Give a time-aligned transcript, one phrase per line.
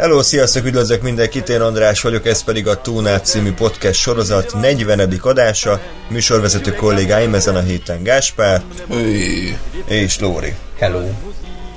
[0.00, 5.18] Hello, sziasztok, üdvözlök mindenkit, én András vagyok, ez pedig a Túnát című podcast sorozat 40.
[5.22, 5.80] adása.
[6.08, 9.56] Műsorvezető kollégáim ezen a héten Gáspár Üj.
[9.86, 10.54] és Lóri.
[10.78, 11.00] Hello.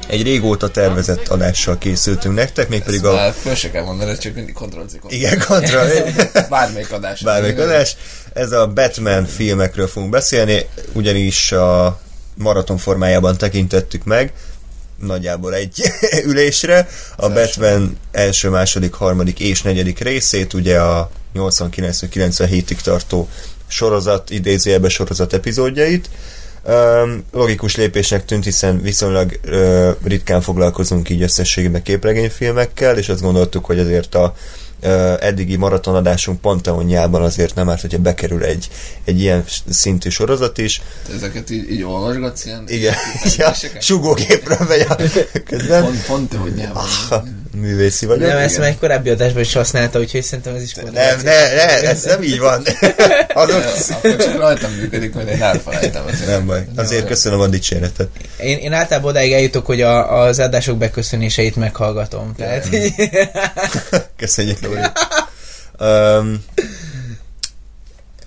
[0.07, 3.13] Egy régóta tervezett adással készültünk nektek, mégpedig a...
[3.13, 5.83] Már föl se kell mondani, csak mindig kontroll Igen, kontra.
[6.49, 7.21] Bármelyik adás.
[7.21, 7.95] Bármelyik adás.
[8.33, 11.99] Ez a Batman filmekről fogunk beszélni, ugyanis a
[12.35, 14.33] maraton formájában tekintettük meg,
[14.99, 15.81] nagyjából egy
[16.29, 23.29] ülésre, a Batman első, második, harmadik és negyedik részét, ugye a 89-97-ig tartó
[23.67, 26.09] sorozat, idézőjelbe sorozat epizódjait.
[26.67, 33.65] Um, logikus lépésnek tűnt, hiszen viszonylag uh, ritkán foglalkozunk így összességében képregényfilmekkel, és azt gondoltuk,
[33.65, 34.35] hogy azért a
[35.19, 38.69] eddigi maratonadásunk panteonjában azért nem árt, hogyha bekerül egy,
[39.03, 40.81] egy ilyen szintű sorozat is.
[41.07, 42.63] Te ezeket így, így olvasgatsz ilyen?
[42.67, 42.95] Igen,
[43.37, 44.95] ja, sugógépről megy a
[45.49, 45.83] közben.
[46.07, 46.35] Pont,
[47.53, 48.27] művészi vagyok.
[48.27, 51.81] Nem, ezt már egy korábbi adásban is használta, úgyhogy szerintem ez is Nem, ne, ne,
[51.81, 52.63] ez nem így van.
[53.33, 56.07] Azok, Akkor csak rajtam működik, mert én elfelejtem.
[56.07, 56.27] Ezért.
[56.27, 56.65] nem baj.
[56.75, 58.07] Azért köszönöm a dicséretet.
[58.39, 62.33] Én, én általában odáig eljutok, hogy a, az adások beköszönéseit meghallgatom.
[62.37, 62.69] Tehát,
[64.17, 64.81] Köszönjük, Lóri.
[65.79, 66.43] Um,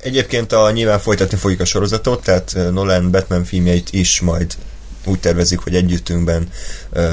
[0.02, 4.54] egyébként a, nyilván folytatni fogjuk a sorozatot, tehát Nolan Batman filmjeit is majd
[5.06, 6.48] úgy tervezik, hogy együttünkben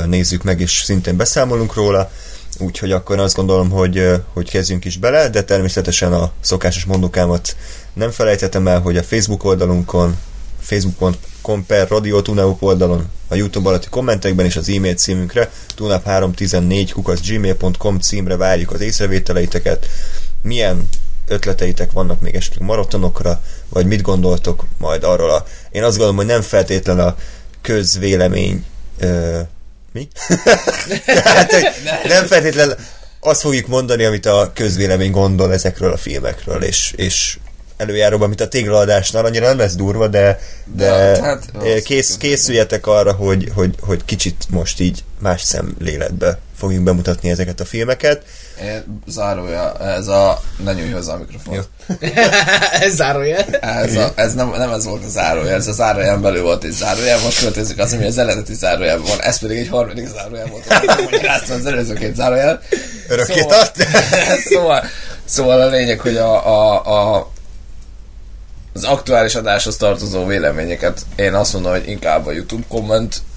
[0.05, 2.11] nézzük meg, és szintén beszámolunk róla,
[2.59, 7.55] úgyhogy akkor azt gondolom, hogy, hogy kezdjünk is bele, de természetesen a szokásos mondókámat
[7.93, 10.17] nem felejthetem el, hogy a Facebook oldalunkon,
[10.59, 12.21] facebook.com per Radio
[12.59, 19.87] oldalon, a YouTube alatti kommentekben és az e-mail címünkre tunap314 kukaszgmail.com címre várjuk az észrevételeiteket.
[20.41, 20.87] Milyen
[21.27, 25.45] ötleteitek vannak még esetleg maratonokra, vagy mit gondoltok majd arról a...
[25.71, 27.15] Én azt gondolom, hogy nem feltétlen a
[27.63, 28.65] közvélemény...
[28.99, 29.39] Ö,
[29.91, 30.07] mi?
[31.05, 31.65] Tehát, hogy
[32.07, 32.75] nem feltétlen
[33.19, 37.37] azt fogjuk mondani, amit a közvélemény gondol ezekről a filmekről, és, és
[37.77, 41.51] előjáróban, mint a téglaadásnál, annyira nem lesz durva, de, de De, hát,
[41.83, 47.65] kész, készüljetek arra, hogy, hogy, hogy kicsit most így más szemléletbe fogjuk bemutatni ezeket a
[47.65, 48.23] filmeket.
[49.07, 50.41] Zárója, ez a...
[50.63, 51.65] Ne nyújj hozzá a mikrofon.
[52.85, 53.37] Ez zárója.
[53.61, 56.71] Ez, a, ez nem, nem ez volt a zárója, ez a zárójel belül volt egy
[56.71, 60.73] zárójel, most következik az, ami az eredeti zárójelben van, ez pedig egy harmadik zárójel volt,
[61.09, 62.61] hogy az előző két zárójel.
[63.07, 63.87] Örökké Szóval- tart?
[64.53, 64.85] szóval,
[65.25, 67.31] szóval a lényeg, hogy a, a, a
[68.73, 73.32] az aktuális adáshoz tartozó véleményeket én azt mondom, hogy inkább a YouTube kommentbe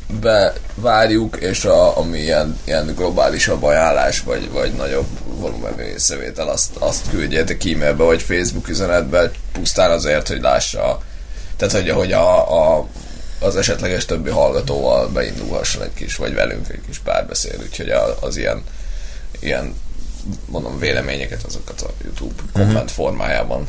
[0.74, 7.10] várjuk, és a, ami ilyen, ilyen globálisabb ajánlás, vagy, vagy nagyobb volumenű észrevétel, azt, azt
[7.10, 11.02] küldjétek e-mailbe, vagy Facebook üzenetbe, pusztán azért, hogy lássa,
[11.56, 12.86] tehát hogy, hogy a, a,
[13.40, 17.90] az esetleges többi hallgatóval beindulhasson egy kis, vagy velünk egy kis párbeszéd, úgyhogy
[18.20, 18.62] az ilyen,
[19.40, 19.74] ilyen
[20.46, 23.66] mondom, véleményeket, azokat a YouTube komment formájában.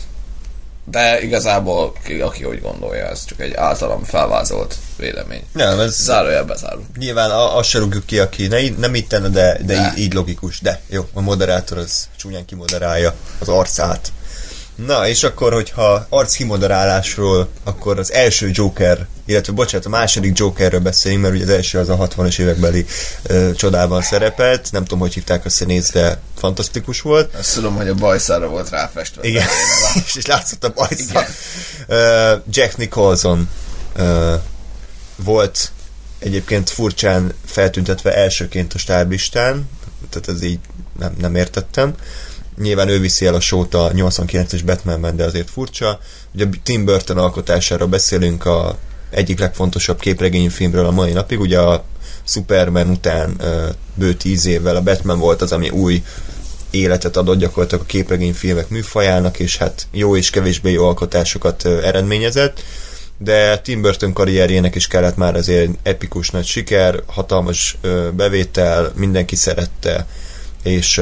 [0.92, 5.44] De igazából, ki, aki hogy gondolja, ez csak egy általam felvázolt vélemény.
[5.54, 6.84] Nem, ez Zárójel bezárul.
[6.98, 9.92] nyilván azt se rúgjuk ki, aki ne, nem így tenne, de, de De.
[9.96, 10.60] így, így logikus.
[10.62, 14.12] De jó, a moderátor az csúnyán kimoderálja az arcát.
[14.86, 20.80] Na, és akkor, hogyha arc kimoderálásról, akkor az első Joker, illetve bocsánat, a második Jokerről
[20.80, 22.86] beszéljünk, mert ugye az első az a 60-as évekbeli
[23.24, 24.72] ö, csodában szerepelt.
[24.72, 27.36] Nem tudom, hogy hívták a színész, de fantasztikus volt.
[27.36, 29.28] Azt tudom, hogy a bajszára volt ráfestve.
[29.28, 29.48] Igen,
[30.06, 31.26] és is látszott a bajsza.
[31.88, 33.50] Uh, Jack Nicholson
[33.98, 34.34] uh,
[35.16, 35.72] volt
[36.20, 39.70] egyébként furcsán feltüntetve elsőként a stáblistán,
[40.10, 40.60] tehát ez így
[41.00, 41.96] nem, nem értettem.
[42.62, 46.00] Nyilván ő viszi el a sót a 89-es Batmanben, de azért furcsa.
[46.34, 48.78] Ugye Tim Burton alkotásáról beszélünk a
[49.10, 51.84] egyik legfontosabb képregényfilmről a mai napig, ugye a
[52.24, 53.42] Superman után
[53.94, 56.04] bő tíz évvel a Batman volt az, ami új
[56.70, 62.64] életet adott gyakorlatilag a képregényfilmek műfajának, és hát jó és kevésbé jó alkotásokat eredményezett,
[63.18, 67.78] de Tim Burton karrierjének is kellett már azért epikus nagy siker, hatalmas
[68.16, 70.08] bevétel, mindenki szerette,
[70.64, 71.02] és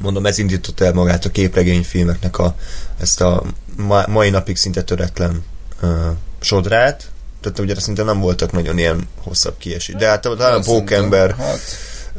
[0.00, 2.54] mondom, ez indította el magát a képregényfilmeknek a,
[3.00, 3.42] ezt a
[3.76, 5.44] ma, mai napig szinte töretlen
[5.80, 6.08] ö,
[6.40, 7.10] sodrát,
[7.40, 9.94] tehát ugye szinte nem voltak nagyon ilyen hosszabb kiesés.
[9.94, 11.60] De hát talán a Pókember Hát,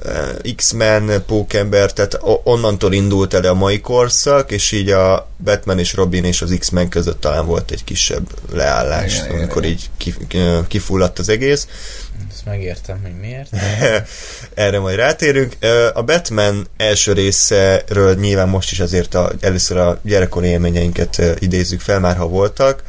[0.06, 5.94] uh, X-Men, Pókember, tehát onnantól indult el a mai korszak, és így a Batman és
[5.94, 9.77] Robin és az X-Men között talán volt egy kisebb leállás, Igen, amikor igen.
[9.77, 11.68] így kif- kifulladt az egész.
[12.29, 13.50] Ezt megértem, hogy miért.
[14.53, 15.57] Erre majd rátérünk.
[15.94, 22.00] A Batman első részéről nyilván most is azért a, először a gyerekkori élményeinket idézzük fel,
[22.00, 22.83] már ha voltak.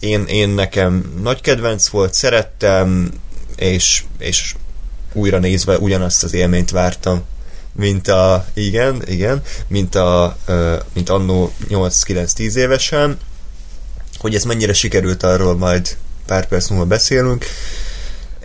[0.00, 3.10] Én, én nekem nagy kedvenc volt, szerettem,
[3.56, 4.54] és, és
[5.12, 7.22] újra nézve ugyanazt az élményt vártam,
[7.72, 10.36] mint a, igen, igen, mint a,
[10.92, 13.18] mint annó 8-9-10 évesen.
[14.18, 15.96] Hogy ez mennyire sikerült, arról majd
[16.26, 17.44] pár perc múlva beszélünk.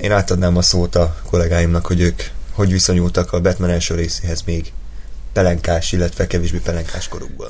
[0.01, 4.71] Én átadnám a szót a kollégáimnak, hogy ők hogy viszonyultak a Batman első részéhez még
[5.33, 7.49] pelenkás, illetve kevésbé pelenkás korukban.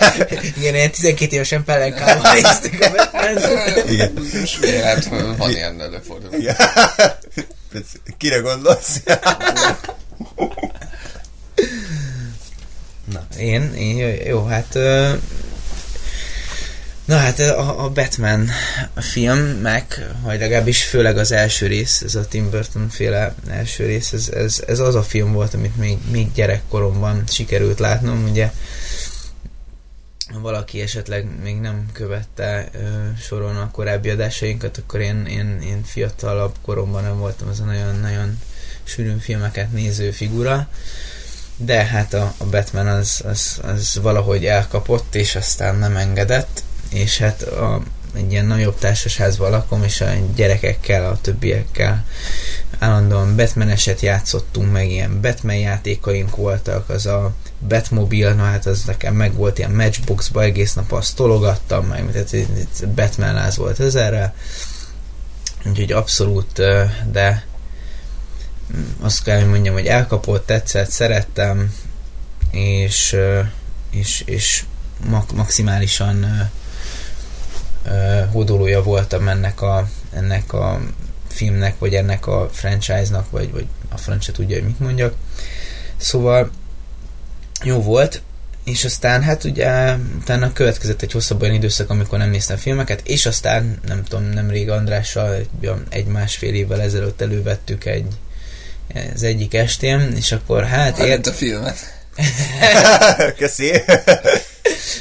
[0.56, 3.36] Igen, ilyen 12 évesen pellenkával néztük a batman
[3.88, 4.12] Igen.
[4.82, 6.36] Hát van ilyen előforduló.
[6.38, 6.56] Igen.
[8.18, 9.00] Kire gondolsz?
[13.12, 14.78] Na, én, én jó, jó hát
[17.08, 18.48] Na hát a, Batman
[18.96, 24.28] filmek, vagy legalábbis főleg az első rész, ez a Tim Burton féle első rész, ez,
[24.28, 28.52] ez, ez az a film volt, amit még, még gyerekkoromban sikerült látnom, ugye.
[30.32, 32.78] Ha valaki esetleg még nem követte ö,
[33.20, 38.38] soron a korábbi adásainkat, akkor én, én, én fiatalabb koromban nem voltam az a nagyon-nagyon
[38.84, 40.68] sűrűn filmeket néző figura,
[41.56, 47.18] de hát a, a Batman az, az, az valahogy elkapott, és aztán nem engedett, és
[47.18, 47.82] hát a,
[48.14, 52.04] egy ilyen nagyobb társasházban lakom, és a gyerekekkel, a többiekkel
[52.78, 57.34] állandóan Batman-eset játszottunk, meg ilyen Batman játékaink voltak, az a
[57.68, 62.32] Batmobile, na hát az nekem meg volt ilyen Matchboxba, egész nap azt tologattam, meg tehát
[62.32, 64.34] itt Batman láz volt ezerrel,
[65.66, 66.62] úgyhogy abszolút,
[67.10, 67.46] de
[69.00, 71.74] azt kell, hogy mondjam, hogy elkapott, tetszett, szerettem,
[72.50, 73.16] és,
[73.90, 74.64] és, és
[75.34, 76.50] maximálisan
[78.32, 80.80] hódolója voltam ennek a, ennek a
[81.28, 85.14] filmnek, vagy ennek a franchise-nak, vagy, vagy a franchise tudja, hogy mit mondjak.
[85.96, 86.50] Szóval
[87.64, 88.22] jó volt,
[88.64, 93.26] és aztán hát ugye utána következett egy hosszabb olyan időszak, amikor nem néztem filmeket, és
[93.26, 98.06] aztán nem tudom, nemrég Andrással egy, egy másfél évvel ezelőtt elővettük egy
[99.14, 100.98] az egyik estén, és akkor hát...
[100.98, 101.26] Ért...
[101.26, 101.76] a filmet.
[103.38, 103.72] Köszi.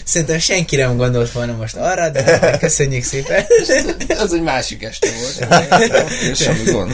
[0.04, 3.45] Szerintem senki nem gondolt volna most arra, de köszönjük szépen.
[4.24, 5.54] Ez egy másik este volt.
[6.31, 6.92] És semmi gond.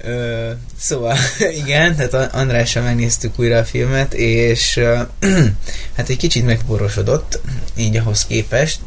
[0.00, 0.50] Ö,
[0.80, 1.16] szóval,
[1.64, 5.00] igen, tehát Andrással megnéztük újra a filmet, és ö,
[5.96, 7.40] hát egy kicsit megborosodott,
[7.76, 8.80] így ahhoz képest,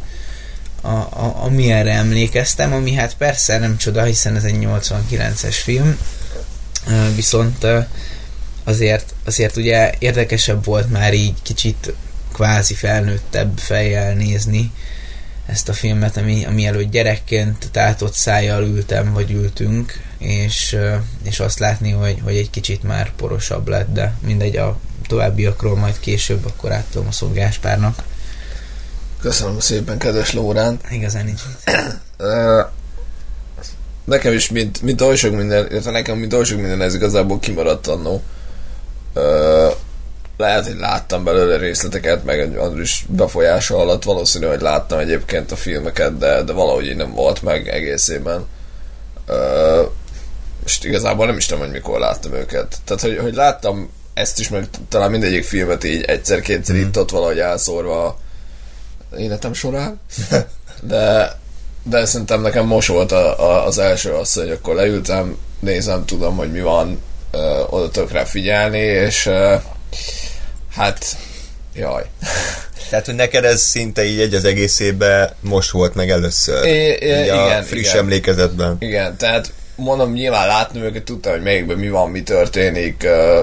[0.82, 5.98] a, a, ami erre emlékeztem, ami hát persze nem csoda, hiszen ez egy 89-es film,
[6.88, 7.80] ö, viszont ö,
[8.64, 11.94] azért, azért ugye érdekesebb volt már így kicsit
[12.34, 14.72] kvázi felnőttebb fejjel nézni
[15.46, 20.78] ezt a filmet, ami, ami előtt gyerekként tátott szájjal ültem, vagy ültünk, és,
[21.24, 26.00] és azt látni, hogy, hogy egy kicsit már porosabb lett, de mindegy, a továbbiakról majd
[26.00, 28.04] később akkor átadom a szó Gáspárnak.
[29.22, 30.80] Köszönöm szépen, kedves Lórán.
[30.90, 31.42] Igazán nincs
[34.04, 37.40] Nekem is, mint, mint oly sok minden, illetve nekem, mint oly sok minden, ez igazából
[37.40, 38.22] kimaradt annó.
[40.38, 46.18] Lehet, hogy láttam belőle részleteket, meg Andris befolyása alatt valószínű, hogy láttam egyébként a filmeket,
[46.18, 48.46] de, de valahogy így nem volt meg egészében.
[49.28, 49.90] Uh,
[50.66, 52.78] és igazából nem is tudom, hogy mikor láttam őket.
[52.86, 56.80] Tehát, hogy, hogy láttam ezt is, meg talán mindegyik filmet így egyszer-kétszer mm.
[56.80, 58.20] itt ott valahogy elszórva
[59.18, 60.00] életem során.
[60.84, 61.40] De,
[61.84, 66.36] de szerintem nekem most volt a, a, az első az, hogy akkor leültem, nézem, tudom,
[66.36, 69.56] hogy mi van, ö, oda tudok rá figyelni, és ö,
[70.76, 71.18] hát,
[71.76, 72.04] jaj.
[72.90, 76.66] Tehát, hogy neked ez szinte így egy az egészében most volt meg először.
[76.66, 77.98] É, é, így a igen, friss igen.
[77.98, 78.76] emlékezetben.
[78.80, 83.42] Igen, tehát mondom, nyilván látni őket, tudtam, hogy melyikben mi van, mi történik, ö,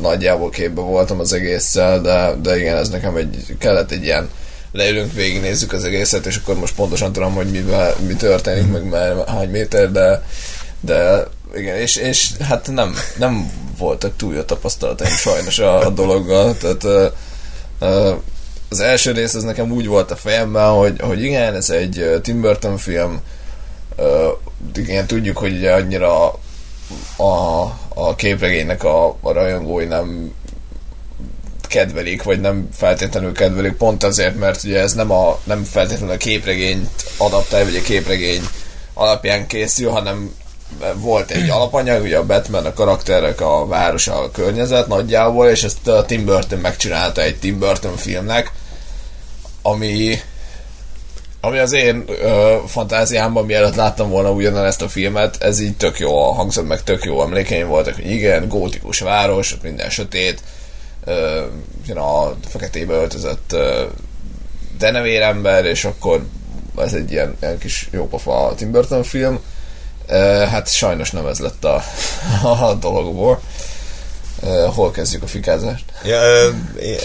[0.00, 4.30] nagyjából képbe voltam az egésszel, de, de igen, ez nekem egy, kellett egy ilyen
[4.72, 9.28] leülünk, végignézzük az egészet, és akkor most pontosan tudom, hogy mivel, mi történik, meg már
[9.28, 10.22] hány méter, de,
[10.80, 16.56] de igen, és, és hát nem, nem voltak túl jó tapasztalataim sajnos a, a dologgal,
[16.56, 17.12] tehát uh,
[17.80, 18.16] uh,
[18.68, 22.40] az első rész az nekem úgy volt a fejemben, hogy, hogy igen, ez egy Tim
[22.40, 23.20] Burton film,
[23.96, 24.28] uh,
[24.74, 26.38] igen, tudjuk, hogy annyira
[27.16, 30.32] a, a képregénynek a, a rajongói nem
[31.68, 36.18] kedvelik, vagy nem feltétlenül kedvelik, pont azért, mert ugye ez nem, a, nem feltétlenül a
[36.18, 38.42] képregényt adaptál, vagy a képregény
[38.94, 40.34] alapján készül, hanem
[40.94, 45.88] volt egy alapanyag, ugye a Batman, a karakterek, a város, a környezet nagyjából, és ezt
[45.88, 48.52] a Tim Burton megcsinálta egy Tim Burton filmnek,
[49.62, 50.20] ami
[51.44, 56.30] ami az én ö, fantáziámban, mielőtt láttam volna ugyanezt a filmet, ez így tök jó
[56.32, 60.42] hangzott, meg tök jó emlékeim voltak, hogy igen, gótikus város, minden sötét,
[61.04, 61.42] ö,
[61.94, 63.84] a feketébe öltözött ö,
[64.78, 66.24] denevérember, és akkor
[66.78, 69.40] ez egy ilyen, ilyen kis jópofa Tim Burton film.
[70.48, 71.82] Hát sajnos nem ez lett a,
[72.68, 73.40] a dologból.
[74.44, 75.84] Uh, hol kezdjük a fikázást?
[76.04, 76.54] Ja, uh,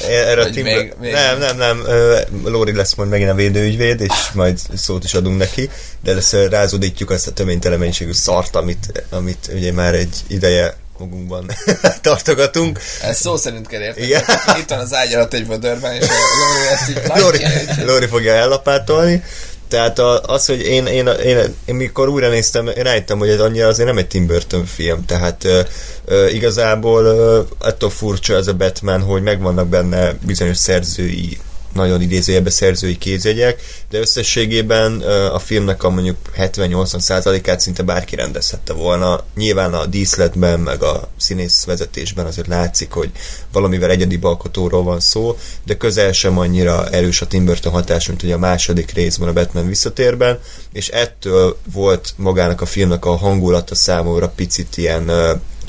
[0.09, 0.77] erre a Timber...
[0.77, 1.11] még, még...
[1.11, 1.79] Nem, nem, nem.
[1.79, 5.69] Uh, Lóri lesz majd megint a védőügyvéd, és majd szót is adunk neki,
[6.03, 11.51] de először rázódítjuk azt a töménytelen mennyiségű szart, amit, amit ugye már egy ideje magunkban
[12.01, 12.79] tartogatunk.
[13.01, 14.05] Ez szó szerint kell érteni.
[14.05, 14.23] Igen.
[14.59, 17.43] Itt van az ágy alatt egy vödörben, és Lóri ezt így Lóri,
[17.85, 19.23] Lóri fogja ellapátolni.
[19.67, 23.67] Tehát az, hogy én, én, én, én mikor újra néztem, én rájöttem, hogy ez annyira
[23.67, 25.61] azért nem egy Tim Burton film, tehát ö,
[26.05, 31.37] ö, igazából ö, ettől furcsa ez a Batman, hogy megvannak benne bizonyos szerzői
[31.77, 35.01] nagyon idézőjebe szerzői kézjegyek, de összességében
[35.33, 39.23] a filmnek a mondjuk 70-80%-át szinte bárki rendezhette volna.
[39.35, 43.11] Nyilván a díszletben, meg a színész vezetésben azért látszik, hogy
[43.51, 48.23] valamivel egyedi alkotóról van szó, de közel sem annyira erős a Tim Burton hatás, mint
[48.23, 50.39] ugye a második részben a Batman visszatérben,
[50.73, 55.11] és ettől volt magának a filmnek a hangulata számomra picit ilyen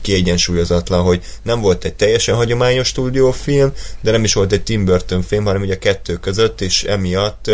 [0.00, 5.22] kiegyensúlyozatlan, hogy nem volt egy teljesen hagyományos stúdiófilm, de nem is volt egy Tim Burton
[5.22, 7.50] film, hanem ugye a kettő között, és emiatt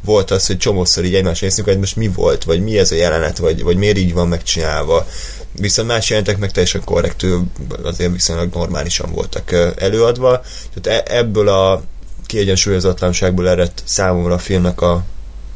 [0.00, 2.94] volt az, hogy csomószor így egymás néztünk, hogy most mi volt, vagy mi ez a
[2.94, 5.06] jelenet, vagy, vagy miért így van megcsinálva.
[5.52, 7.44] Viszont más jelentek meg teljesen korrektül,
[7.82, 10.42] azért viszonylag normálisan voltak előadva.
[10.74, 11.82] Tehát e- ebből a
[12.26, 15.04] kiegyensúlyozatlanságból eredt számomra a filmnek a,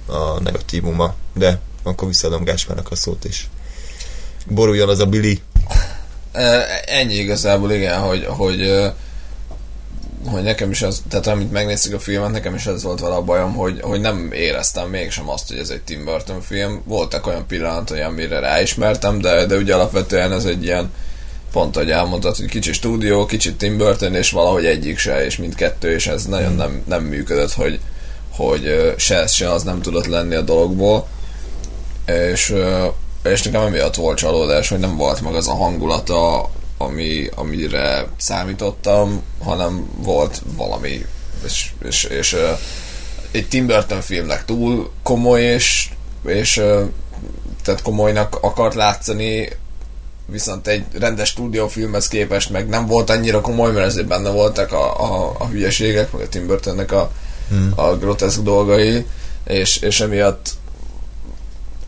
[0.06, 1.14] a negatívuma.
[1.34, 3.48] De akkor visszaadom Gáspárnak a szót is.
[4.46, 5.40] Boruljon az a Billy.
[6.86, 8.92] Ennyi igazából, igen, hogy, hogy,
[10.26, 13.22] hogy nekem is az, tehát amit megnéztük a filmet, nekem is ez volt vele a
[13.22, 16.82] bajom, hogy, hogy nem éreztem mégsem azt, hogy ez egy Tim Burton film.
[16.84, 20.90] Voltak olyan pillanatok, amire ráismertem, de, de ugye alapvetően ez egy ilyen,
[21.52, 25.90] pont, hogy elmondtad, hogy kicsi stúdió, kicsit Tim Burton, és valahogy egyik se, és mindkettő,
[25.90, 27.80] és ez nagyon nem, nem működött, hogy,
[28.30, 31.08] hogy se ez, se az nem tudott lenni a dologból.
[32.32, 32.54] És
[33.22, 39.22] és nekem emiatt volt csalódás, hogy nem volt meg az a hangulata, ami, amire számítottam,
[39.44, 41.06] hanem volt valami,
[41.44, 42.40] és, és, és uh,
[43.30, 45.88] egy Tim Burton filmnek túl komoly, és,
[46.24, 46.82] és uh,
[47.64, 49.48] tehát komolynak akart látszani,
[50.26, 55.00] viszont egy rendes stúdiófilmhez képest meg nem volt annyira komoly, mert ezért benne voltak a,
[55.00, 57.10] a, a hülyeségek, meg a Tim Burtonnek a,
[57.48, 57.72] hmm.
[57.76, 59.06] a groteszk dolgai,
[59.44, 60.50] és, és emiatt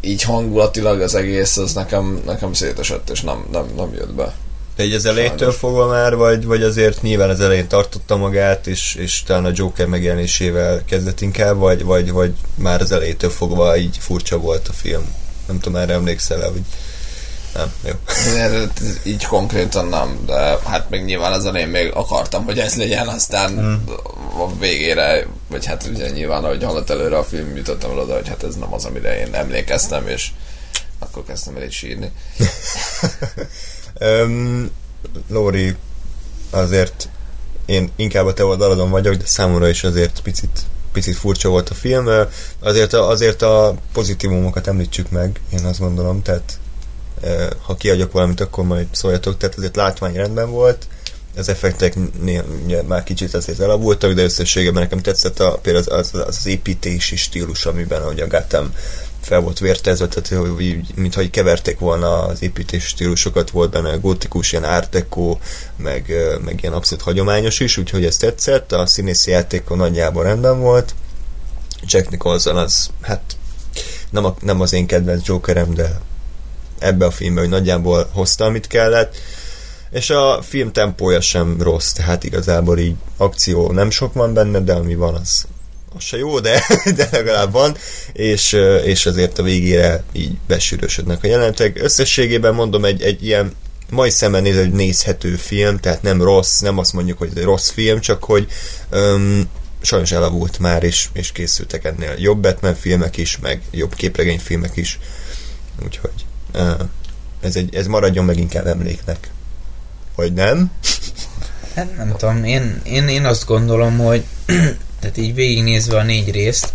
[0.07, 4.35] így hangulatilag az egész, az nekem, nekem szétesett, és nem, nem, nem jött be.
[4.77, 9.23] Egy az elejétől fogva már, vagy, vagy azért nyilván az elején tartotta magát, és, és
[9.23, 14.39] talán a Joker megjelenésével kezdett inkább, vagy, vagy, vagy már az elejétől fogva így furcsa
[14.39, 15.15] volt a film.
[15.47, 16.63] Nem tudom, erre emlékszel el, hogy
[17.55, 17.93] nem, jó.
[19.03, 23.51] így konkrétan nem, de hát még nyilván az elején még akartam, hogy ez legyen, aztán
[23.51, 23.85] hmm.
[24.39, 28.29] a végére, vagy hát ugye nyilván, ahogy hallott előre a film, jutottam el oda, hogy
[28.29, 30.31] hát ez nem az, amire én emlékeztem, és
[30.99, 32.13] akkor kezdtem el egy sírni.
[34.01, 34.71] um,
[35.29, 35.77] Lóri,
[36.51, 37.09] azért
[37.67, 40.61] én inkább a te oldaladon vagyok, de számomra is azért picit
[40.93, 42.09] picit furcsa volt a film.
[42.61, 46.59] Azért a, azért a pozitívumokat említsük meg, én azt gondolom, tehát
[47.63, 50.87] ha kiadjak valamit, akkor majd szóljatok, tehát azért látvány rendben volt,
[51.37, 51.97] az effektek
[52.87, 57.67] már kicsit azért elavultak, de összességében nekem tetszett a, például az, az, az építési stílus,
[57.67, 58.75] amiben ahogy a Gotham
[59.21, 64.53] fel volt vértezve, tehát hogy, mintha így keverték volna az építési stílusokat, volt benne gótikus,
[64.53, 65.07] ilyen art
[65.77, 66.13] meg,
[66.45, 70.95] meg ilyen abszolút hagyományos is, úgyhogy ez tetszett, a színészi játékon nagyjából rendben volt,
[71.87, 73.37] Jack Nicholson az, hát
[74.11, 76.01] nem, a, nem az én kedvenc Jokerem, de
[76.85, 79.17] ebbe a filmbe, hogy nagyjából hozta, amit kellett,
[79.91, 84.73] és a film tempója sem rossz, tehát igazából így akció nem sok van benne, de
[84.73, 85.47] ami van, az,
[85.97, 86.63] az se jó, de,
[86.97, 87.77] de legalább van,
[88.13, 88.53] és,
[88.85, 91.83] és azért a végére így besűrösödnek a jelenetek.
[91.83, 93.53] Összességében mondom, egy, egy ilyen
[93.91, 97.71] mai szemben néz egy nézhető film, tehát nem rossz, nem azt mondjuk, hogy egy rossz
[97.71, 98.47] film, csak hogy
[98.93, 99.49] um,
[99.83, 104.99] sajnos elavult már, és, és készültek ennél jobb Batman filmek is, meg jobb képregényfilmek is,
[105.85, 106.25] úgyhogy
[107.41, 109.31] ez, egy, ez maradjon meg inkább emléknek.
[110.15, 110.71] Vagy nem?
[111.75, 114.25] Hát nem tudom, én, én, én azt gondolom, hogy
[115.01, 116.73] tehát így végignézve a négy részt,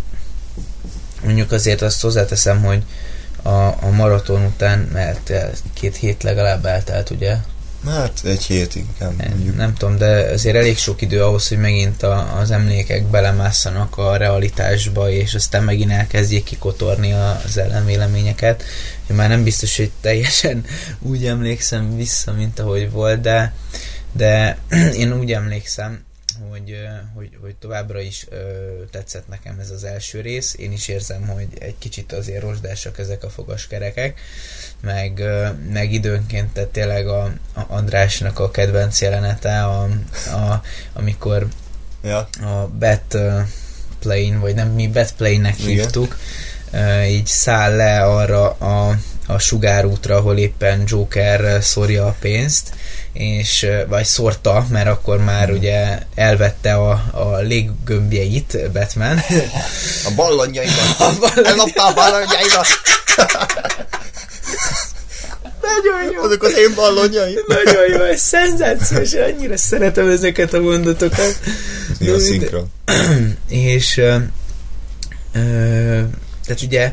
[1.24, 2.82] mondjuk azért azt hozzáteszem, hogy
[3.42, 5.32] a, a maraton után, mert
[5.72, 7.36] két hét legalább eltelt, ugye?
[7.86, 9.56] Hát egy hét inkább Nem, mondjuk.
[9.56, 14.16] nem tudom, de azért elég sok idő ahhoz, hogy megint a, az emlékek belemásszanak a
[14.16, 18.62] realitásba, és aztán megint elkezdjék kikotorni az ellenvéleményeket.
[19.00, 20.64] Úgyhogy már nem biztos, hogy teljesen
[21.12, 23.54] úgy emlékszem vissza, mint ahogy volt, de,
[24.12, 24.58] de
[25.02, 26.04] én úgy emlékszem,
[26.50, 26.76] hogy,
[27.14, 28.36] hogy, hogy továbbra is ö,
[28.90, 30.54] tetszett nekem ez az első rész.
[30.58, 34.20] Én is érzem, hogy egy kicsit azért rozsdásak ezek a fogaskerekek,
[34.80, 37.22] meg, ö, meg időnként tehát tényleg a,
[37.54, 39.82] a Andrásnak a kedvenc jelenete, a,
[40.32, 41.46] a, amikor
[42.02, 42.28] Ja.
[42.42, 43.16] a Bat
[43.98, 45.70] Plane, vagy nem mi Bat Plane-nek Igen.
[45.70, 46.18] hívtuk,
[46.70, 52.74] ö, így száll le arra a, a sugárútra, ahol éppen Joker ö, szórja a pénzt,
[53.12, 59.18] és, vagy szórta, mert akkor már ugye elvette a, a léggömbjeit Batman.
[60.08, 61.36] A ballonjaimat.
[61.44, 62.66] Elloptál a ballonjaimat.
[65.60, 66.22] Nagyon jó!
[66.22, 67.38] Azok az én ballonjaim.
[67.46, 71.38] Nagyon jó, ez szenzációs, annyira szeretem ezeket a mondatokat.
[71.98, 72.70] Jó De- szinkron.
[73.48, 74.16] és ö,
[75.32, 76.00] ö,
[76.50, 76.92] tehát ugye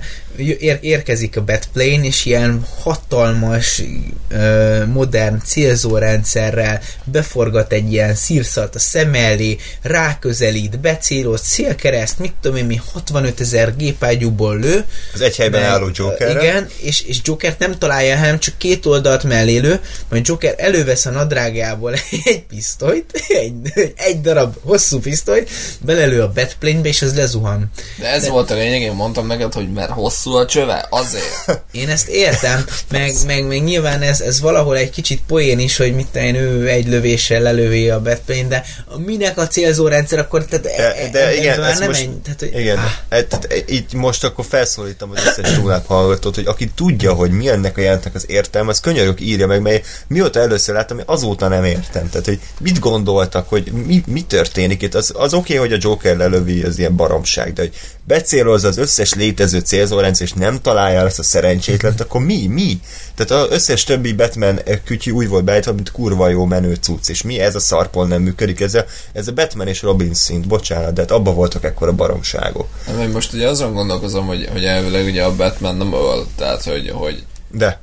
[0.60, 3.84] ér, érkezik a Batplane, és ilyen hatalmas,
[4.30, 12.58] ö, modern célzórendszerrel beforgat egy ilyen szírszat a szem elé, ráközelít, becéloz, célkereszt, mit tudom
[12.58, 14.86] én mi, 65 ezer gépágyúból lő.
[15.14, 16.42] Az egy helyben Meg, álló Jokerre.
[16.42, 21.06] Igen, és, és Jokert nem találja, hanem csak két oldalt mellé lő, majd Joker elővesz
[21.06, 25.50] a nadrágjából egy pisztolyt, egy, egy darab hosszú pisztolyt,
[25.82, 27.72] belelő a Batplane-be, és az lezuhan.
[28.00, 31.62] De ez volt a lényeg, én mondtam neked, hogy mert hosszú a csöve, azért.
[31.72, 35.96] Én ezt értem, meg, meg, meg nyilván ez, ez valahol egy kicsit poén is, hogy
[35.96, 40.66] mit én, ő egy lövéssel lelövi a Batplane, de a minek a célzórendszer, akkor tehát
[40.66, 43.56] De, de ebben igen, ez nem most, ennyi, tehát, hogy, igen, áh, e, tehát, e,
[43.68, 47.82] így most akkor felszólítom az összes túláp hallgatót, hogy aki tudja, hogy mi ennek a
[47.82, 52.10] jelentnek az értelme, az könyörök írja meg, mert mióta először láttam, azóta nem értem.
[52.10, 54.96] Tehát, hogy mit gondoltak, hogy mi, mi történik itt.
[54.96, 57.74] Az, az oké, okay, hogy a Joker lelövi, az ilyen baromság, de hogy
[58.04, 62.48] becélozza az összes létező célzórendszer, és nem találja el ezt a szerencsétlet, akkor mi?
[62.48, 62.80] Mi?
[63.16, 67.22] Tehát az összes többi Batman kütyű úgy volt beállítva, mint kurva jó menő cucc, és
[67.22, 70.94] mi ez a szarpol nem működik, ez a, ez a Batman és Robin szint, bocsánat,
[70.94, 72.68] de hát abba voltak ekkora baromságok.
[72.88, 76.64] Nem, Én most ugye azon gondolkozom, hogy, hogy elvileg ugye a Batman nem öl, tehát
[76.64, 77.80] hogy, hogy De.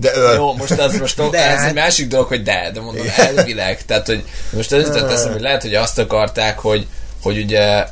[0.00, 0.34] De öl.
[0.34, 3.84] Jó, most ez most De ez hát- egy másik dolog, hogy de, de mondom elvileg,
[3.84, 6.86] tehát hogy most ez jutott eszembe, hogy lehet, hogy azt akarták, hogy,
[7.22, 7.84] hogy ugye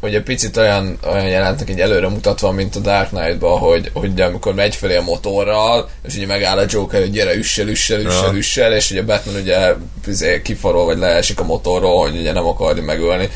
[0.00, 4.24] egy picit olyan, olyan jelentek egy előre mutatva, mint a Dark Knight-ban, hogy, hogy ugye
[4.24, 8.26] amikor megy felé a motorral, és ugye megáll a Joker, hogy gyere, üssel, üssel, üssel,
[8.32, 8.36] Ja.
[8.36, 9.74] üssel, és ugye Batman ugye
[10.06, 13.28] izé, kifarol, vagy leesik a motorról, hogy ugye nem akarja megölni.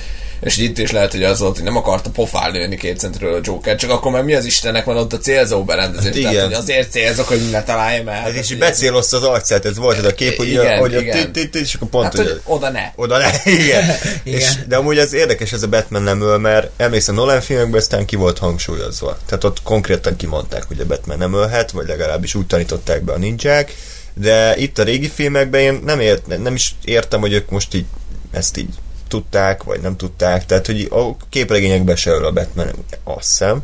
[0.43, 3.41] És itt is lehet, hogy az volt, hogy nem akarta pofán lőni két centről a
[3.43, 6.05] Joker, csak akkor már mi az Istennek van ott a célzó berendezés.
[6.05, 6.45] Hát Tehát, igen.
[6.45, 8.15] hogy azért célzok, hogy ne találjam el.
[8.15, 11.01] Ez Tehát, is így becélozta az arcát, ez volt ez a kép, hogy, Igen, hogy
[11.01, 11.31] igen.
[11.53, 12.93] és akkor pont, Hát, hogy oda ne.
[12.97, 13.85] oda igen.
[14.25, 14.39] Igen.
[14.39, 18.05] És, de amúgy ez érdekes, ez a Batman nem öl, mert emlékszem Nolan filmekben aztán
[18.05, 19.19] ki volt hangsúlyozva.
[19.27, 23.19] Tehát ott konkrétan kimondták, hogy a Batman nem ölhet, vagy legalábbis úgy tanították be a
[23.19, 23.75] ninják,
[24.15, 27.87] de itt a régi filmekben én nem, ért, nem is értem, hogy ők most így
[28.33, 28.75] ezt így
[29.13, 32.67] tudták, vagy nem tudták, tehát hogy a képregényekben se a Batman,
[33.05, 33.63] azt hiszem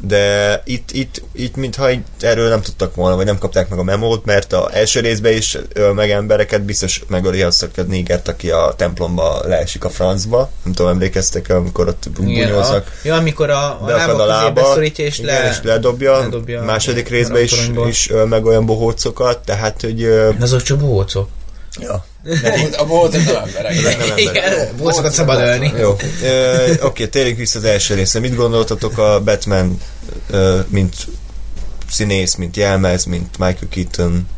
[0.00, 3.82] de itt, itt, itt mintha így erről nem tudtak volna, vagy nem kapták meg a
[3.82, 8.50] memót, mert a első részben is öl meg embereket, biztos megöli azt a négert, aki
[8.50, 10.50] a templomba leesik a francba.
[10.62, 13.00] Nem tudom, emlékeztek amikor ott bunyóznak.
[13.02, 16.62] ja, amikor a, a Beakad lába a lába, szorítja, és, igen, le, és ledobja, ledobja
[16.62, 20.04] második részben is, is öl meg olyan bohócokat, tehát, hogy
[20.40, 21.28] Azok csak bohócok.
[21.80, 22.04] ja.
[22.76, 23.74] A boltok nem emberek.
[24.16, 25.72] Igen, bohócokat szabad ölni.
[25.78, 25.96] Jó.
[26.80, 28.20] Oké, térjünk vissza az első részre.
[28.20, 29.80] Mit gondoltatok a Batman,
[30.30, 30.94] ö, mint
[31.90, 34.28] színész, mint jelmez, mint Michael Keaton?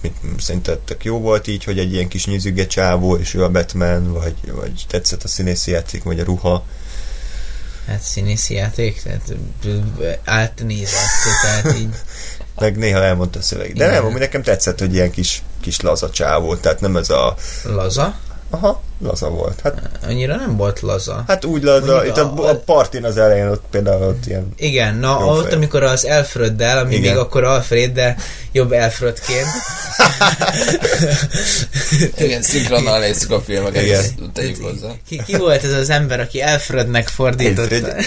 [0.00, 4.12] Mit, szerintetek jó volt így, hogy egy ilyen kis nyüzüge csávó, és ő a Batman,
[4.12, 6.64] vagy, vagy tetszett a színészi játék, vagy a ruha?
[7.86, 9.34] Hát színészi játék, tehát
[10.24, 11.10] átnézett,
[11.42, 11.94] tehát így
[12.60, 13.66] Meg néha elmondta a szöveg.
[13.72, 13.90] De Igen.
[13.90, 17.34] nem, ami nekem tetszett, hogy ilyen kis, kis laza csávó, tehát nem ez a...
[17.64, 18.14] laza.
[18.50, 19.60] Aha, laza volt.
[19.62, 21.24] Hát, Annyira nem volt laza.
[21.26, 24.48] hát úgy laza, Mondjuk itt a, a- a partin az elején ott például ott ilyen
[24.56, 25.52] Igen, na ott, fej.
[25.54, 27.10] amikor az Alfreddel, ami Igen.
[27.10, 28.16] még akkor Alfred, de
[28.52, 29.46] jobb Alfredként.
[32.18, 33.98] Igen, szinkronnal nézzük a filmeket, Igen.
[33.98, 34.88] ezt tegyük hozzá.
[35.08, 37.74] Ki, ki volt ez az ember, aki Alfrednek fordította?
[37.74, 38.06] Alfred.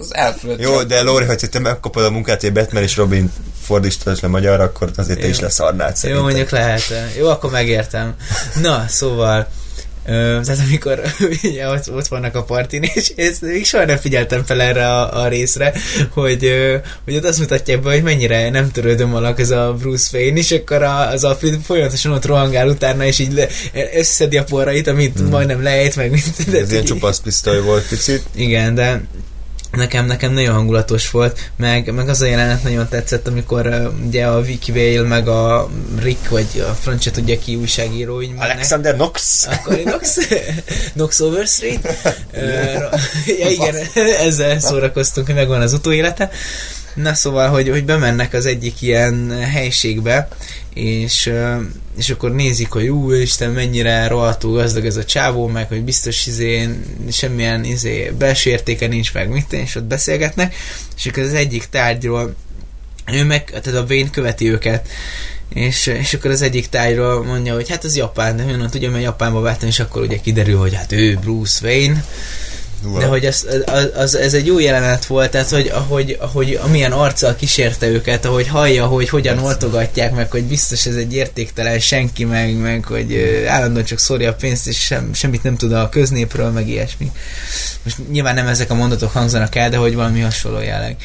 [0.00, 3.32] Az Alfred Jó, de Lóri, hogyha te megkapod a munkát, hogy Batman és Robin
[3.64, 5.30] fordítsd le magyarra, akkor azért te Jó.
[5.30, 6.24] is leszarnád Jó, szerintem.
[6.24, 6.82] mondjuk lehet.
[7.18, 8.14] Jó, akkor megértem.
[8.62, 9.46] Na, szóval
[10.06, 11.00] Ö, tehát amikor
[11.42, 15.22] ugye, ott, ott vannak a partin, és ezt még soha nem figyeltem fel erre a,
[15.22, 15.72] a részre,
[16.10, 20.18] hogy, ö, hogy ott azt mutatják be, hogy mennyire nem törődöm alak ez a Bruce
[20.18, 23.46] Wayne, és akkor a, az Alfred folyamatosan ott rohangál utána, és így le,
[23.94, 25.28] összedi a porrait, amit hmm.
[25.28, 26.54] majdnem lejt, meg mint...
[26.54, 28.22] Ez ilyen csupasz pisztoly volt picit.
[28.34, 29.02] Igen, de
[29.76, 34.26] nekem, nekem nagyon hangulatos volt, meg, meg az a jelenet nagyon tetszett, amikor uh, ugye
[34.26, 35.70] a Vicky Vale, meg a
[36.02, 38.50] Rick, vagy a francia tudja ki újságíró, így mennek.
[38.50, 39.46] Alexander Knox.
[39.46, 40.18] Akkor Knox,
[40.94, 41.98] Knox Overstreet.
[43.40, 43.74] ja igen,
[44.26, 46.30] ezzel szórakoztunk, hogy megvan az utóélete.
[46.94, 50.28] Na szóval, hogy, hogy bemennek az egyik ilyen helységbe,
[50.74, 51.32] és,
[51.98, 56.26] és akkor nézik, hogy ú, Isten, mennyire rohadtul gazdag ez a csávó, meg hogy biztos
[56.26, 56.68] izé,
[57.10, 60.54] semmilyen izé, belső értéke nincs meg, mit, és ott beszélgetnek,
[60.96, 62.34] és akkor az egyik tárgyról
[63.12, 64.88] ő meg, tehát a Wayne követi őket,
[65.54, 69.02] és, és akkor az egyik tájról mondja, hogy hát az Japán, de honnan tudja, mert
[69.02, 72.04] Japánba vettem, és akkor ugye kiderül, hogy hát ő Bruce Wayne,
[72.98, 76.92] de hogy az, az, az, ez egy jó jelenet volt, tehát hogy ahogy, ahogy amilyen
[76.92, 82.24] arccal kísérte őket, ahogy hallja, hogy hogyan oltogatják meg, hogy biztos ez egy értéktelen senki
[82.24, 86.50] meg, meg hogy állandóan csak szórja a pénzt, és sem, semmit nem tud a köznépről,
[86.50, 87.10] meg ilyesmi.
[87.82, 90.96] Most nyilván nem ezek a mondatok hangzanak el, de hogy valami hasonló jelleg.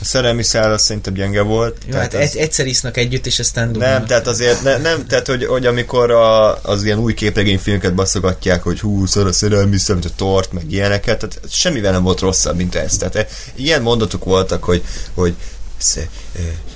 [0.00, 1.76] A szerelmi szál az szerintem gyenge volt.
[1.86, 2.36] Jó, hát az...
[2.36, 3.90] egyszer isznak együtt, és aztán dugnak.
[3.90, 8.62] Nem, tehát azért ne, nem, tehát hogy, hogy amikor a, az ilyen új képregényfilmeket baszogatják,
[8.62, 12.20] hogy hú, szar a szerelmi szál, mint a tort, meg ilyeneket, tehát semmivel nem volt
[12.20, 12.96] rosszabb, mint ez.
[12.96, 14.82] Tehát e, ilyen mondatok voltak, hogy,
[15.14, 15.34] hogy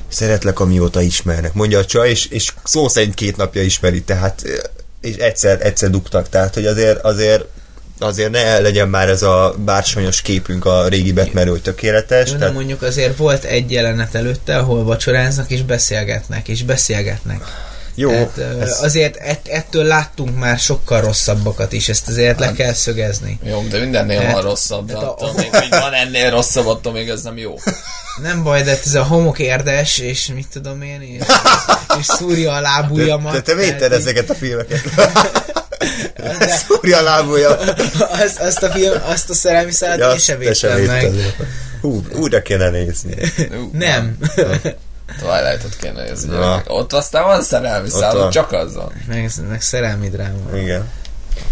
[0.08, 1.54] szeretlek, amióta ismernek.
[1.54, 4.42] Mondja a csaj, és, és szó szerint két napja ismeri, tehát
[5.00, 7.44] és egyszer, egyszer dugtak, tehát hogy azért, azért
[7.98, 12.30] azért ne legyen már ez a bársonyos képünk a régi Batman, hogy tökéletes.
[12.30, 12.54] De tehát...
[12.54, 17.40] mondjuk azért volt egy jelenet előtte, ahol vacsoráznak és beszélgetnek, és beszélgetnek.
[17.94, 18.10] Jó.
[18.10, 18.82] Tehát, ez...
[18.82, 23.38] Azért ett, ettől láttunk már sokkal rosszabbakat is, ezt azért hát, le kell szögezni.
[23.42, 25.32] Jó, de mindennél hát, van rosszabb, de attól a...
[25.36, 27.54] még, hogy van ennél rosszabb, attól még ez nem jó.
[28.22, 31.24] Nem baj, de ez a homok érdes, és mit tudom én, és,
[31.98, 33.32] és szúrja a lábujjamat.
[33.32, 34.80] De, de te védted ezeket a filmeket.
[36.18, 36.46] De...
[36.66, 37.56] Szúrja a lábúja.
[37.98, 41.12] Azt, azt, a film, azt a szerelmi szállat ja, én sem védtem meg.
[41.80, 43.14] Hú, újra kéne nézni.
[43.72, 44.16] Nem.
[45.20, 46.36] Twilight-ot kéne nézni.
[46.36, 46.62] Na.
[46.66, 48.92] Ott aztán van szerelmi szállat, csak azzal.
[49.06, 50.56] Meg, meg szerelmi dráma.
[50.56, 50.88] Igen.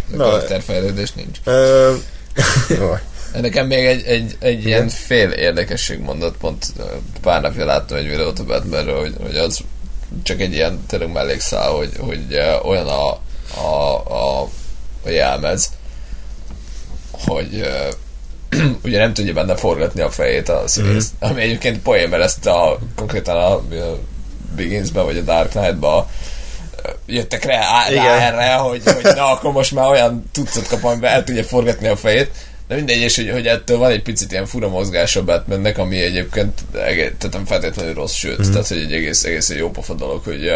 [0.06, 1.38] De karakterfejlődés nincs.
[1.44, 1.94] Ö...
[3.40, 6.66] Nekem még egy, egy, egy ilyen fél érdekesség mondott, pont
[7.22, 9.60] pár napja láttam egy videót a Batmanről, hogy, hogy az
[10.22, 13.18] csak egy ilyen tényleg mellékszál, hogy, hogy olyan a,
[13.54, 14.42] a, a,
[15.04, 15.70] a jelmez,
[17.10, 21.30] hogy uh, ugye nem tudja benne forgatni a fejét a színész, mm-hmm.
[21.32, 23.98] ami egyébként poén, mert ezt a, konkrétan a, a
[24.56, 26.08] Begins-be vagy a Dark Knight-ba
[27.06, 31.24] jöttek rá, rá erre, hogy, hogy na, akkor most már olyan tucat kap, amiben el
[31.24, 32.30] tudja forgatni a fejét.
[32.68, 36.02] De mindegy, és hogy, hogy ettől van egy picit ilyen fura mozgás a Batmannek, ami
[36.02, 38.50] egyébként tehát nem feltétlenül rossz, sőt, mm.
[38.50, 40.52] tehát hogy egy egész, egész jó pofa dolog, hogy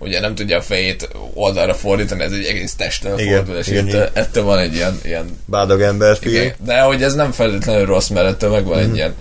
[0.00, 4.08] ugye nem tudja a fejét oldalra fordítani, ez egy egész testen fordul, és igen, ettől,
[4.12, 8.26] ettől van egy ilyen, ilyen bádog ember igen, De hogy ez nem feltétlenül rossz, mert
[8.26, 8.80] ettől megvan mm.
[8.80, 8.96] egy mhm.
[8.96, 9.14] ilyen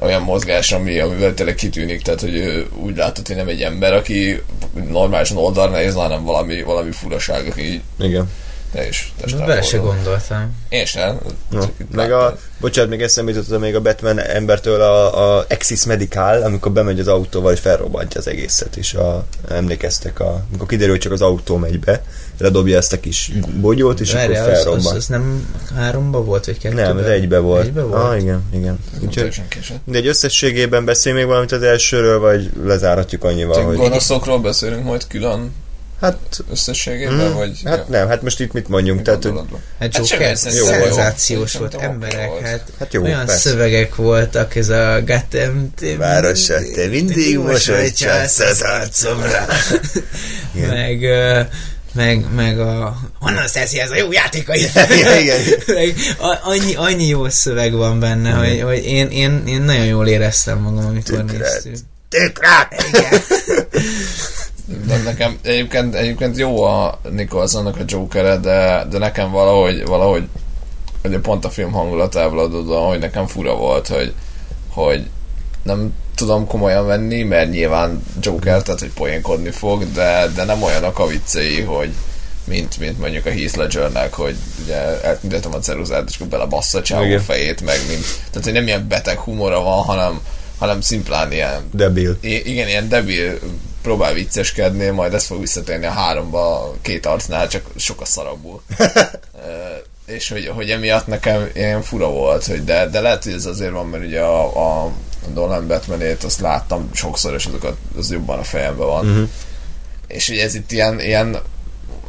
[0.00, 3.92] olyan mozgás, ami, amivel tényleg kitűnik, tehát hogy ő úgy látod, hogy nem egy ember,
[3.92, 4.42] aki
[4.88, 8.28] normálisan oldalra néz, hanem valami, valami furaság, aki Igen
[8.74, 9.12] te is.
[9.38, 10.56] Bele se gondoltam.
[10.68, 11.20] Én sem.
[11.50, 11.64] No.
[11.90, 16.72] Meg a, bocsánat, még eszembe jutott még a Batman embertől a, a Axis Medical, amikor
[16.72, 21.12] bemegy az autóval, és felrobbantja az egészet, és a, emlékeztek, a, amikor kiderül, hogy csak
[21.12, 22.04] az autó megy be,
[22.38, 24.84] ledobja ezt a kis bogyót, és Várja, akkor felrobbant.
[24.84, 26.84] Az, az, az, nem háromba volt, vagy kettőben?
[26.84, 27.66] Nem, ez egybe volt.
[27.66, 28.02] Egybe volt?
[28.02, 28.78] Ah, igen, igen.
[29.00, 29.42] Úgyhogy,
[29.84, 33.76] de egy összességében beszélj még valamit az elsőről, vagy lezárhatjuk annyival, Te hogy...
[33.76, 35.52] Gonoszokról beszélünk majd külön
[36.04, 37.60] Hát összességében, mm, vagy...
[37.64, 37.84] Hát ja.
[37.88, 39.40] nem, hát most itt mit mondjunk, tehát, hogy...
[39.78, 42.42] Hát Joker hát szenzációs volt, volt emberek, volt.
[42.42, 43.48] hát, hát jó, olyan persze.
[43.48, 45.70] szövegek voltak, ez a Gatem...
[45.98, 49.46] Városa, te mindig mosolycsász az arcomra.
[50.70, 51.06] meg,
[51.92, 52.96] meg, meg a...
[53.20, 54.60] Honnan szerzi ez a jó játékai?
[55.66, 55.94] meg
[56.42, 58.38] annyi, annyi jó szöveg van benne, mm.
[58.38, 61.76] hogy, hogy én, én, én nagyon jól éreztem magam, amikor néztük.
[62.08, 62.84] Tükrát!
[62.92, 63.20] Igen.
[64.86, 70.28] De nekem egyébként, egyébként jó a Nicholsonnak a joker de, de nekem valahogy, valahogy
[71.04, 74.14] ugye pont a film hangulatából adódóan, hogy nekem fura volt, hogy,
[74.68, 75.06] hogy
[75.62, 80.98] nem tudom komolyan venni, mert nyilván Joker, tehát hogy poénkodni fog, de, de nem olyanok
[80.98, 81.90] a viccei, hogy
[82.44, 86.82] mint, mint mondjuk a Heath Ledgernek, hogy ugye eltüntetem a ceruzát, és akkor belebassza a
[86.82, 90.20] csávó fejét, meg mint, tehát hogy nem ilyen beteg humora van, hanem,
[90.58, 91.68] hanem szimplán ilyen...
[91.72, 92.18] Debil.
[92.20, 93.38] igen, ilyen debil
[93.84, 98.62] próbál vicceskedni, majd ez fog visszatérni a háromba a két arcnál, csak sokkal szarabbul.
[98.78, 99.74] Ö,
[100.06, 103.72] és hogy, hogy emiatt nekem ilyen fura volt, hogy de, de lehet, hogy ez azért
[103.72, 104.92] van, mert ugye a, a
[105.34, 109.08] Nolan Batmanét azt láttam sokszor, és azokat az jobban a fejemben van.
[109.08, 109.28] Uh-huh.
[110.06, 111.38] És hogy ez itt ilyen, ilyen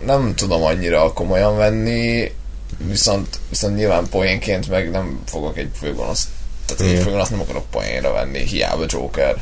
[0.06, 2.32] nem tudom annyira komolyan venni,
[2.78, 6.28] viszont, viszont nyilván poénként meg nem fogok egy főgonosz
[6.66, 7.04] tehát egy Igen.
[7.04, 9.42] főgonosz nem akarok poénra venni, hiába Joker.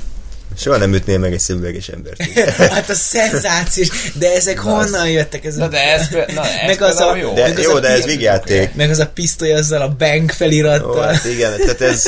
[0.58, 2.24] Soha nem ütnél meg egy szemüveges embert.
[2.74, 5.46] hát a szenzációs, de ezek honnan jöttek?
[5.46, 5.68] Ez Na a...
[5.68, 7.34] de ez, na, ez Meg az a- jó.
[7.34, 8.74] De Meg az jó, a de ez vígjáték.
[8.74, 11.02] Meg az a pisztoly azzal a bank Ó, felirattal.
[11.08, 12.04] hát igen, tehát ez...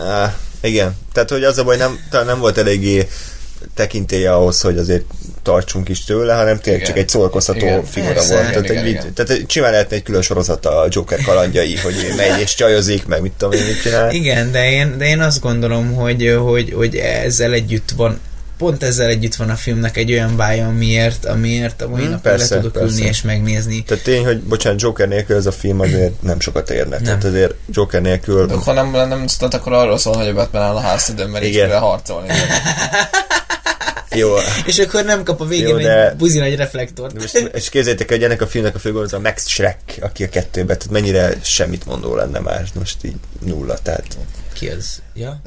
[0.00, 3.08] Á, igen, tehát hogy az a baj, nem, talán nem volt eléggé
[3.74, 5.04] tekintélye ahhoz, hogy azért
[5.46, 6.92] tartsunk is tőle, hanem tényleg Igen.
[6.92, 7.84] csak egy szórakoztató Igen.
[7.84, 8.34] figura Persze.
[8.34, 8.48] volt.
[8.48, 12.40] Igen, Tehát, egy, igen, tehát simán lehetne egy külön sorozat a Joker kalandjai, hogy megy
[12.40, 14.10] és csajozik, meg mit tudom én, mit csinál.
[14.10, 18.20] Igen, de én, de én azt gondolom, hogy, hogy, hogy ezzel együtt van
[18.58, 22.24] pont ezzel együtt van a filmnek egy olyan bája, amiért, amiért a mai Hmm, napig
[22.24, 22.94] le persze, tudok persze.
[22.94, 23.82] ülni és megnézni.
[23.82, 26.96] Tehát tény, hogy bocsánat, Joker nélkül ez a film azért nem sokat érne.
[26.96, 27.02] Nem.
[27.04, 28.46] Tehát azért Joker nélkül...
[28.46, 31.28] De ha nem lenne nem tehát akkor arról szól, hogy a Batman áll a házidőn,
[31.28, 31.68] mert így Igen.
[31.68, 32.28] kell harcolni.
[34.16, 34.34] Jó,
[34.66, 37.20] És akkor nem kap a végén Jó, egy de- buzi nagy reflektort.
[37.20, 40.78] most, és képzeljétek, hogy ennek a filmnek a főgonosz a Max Schreck, aki a kettőben,
[40.78, 44.16] tehát mennyire semmit mondó lenne már, most így nulla, tehát
[44.52, 45.02] Ki az?
[45.14, 45.40] Ja?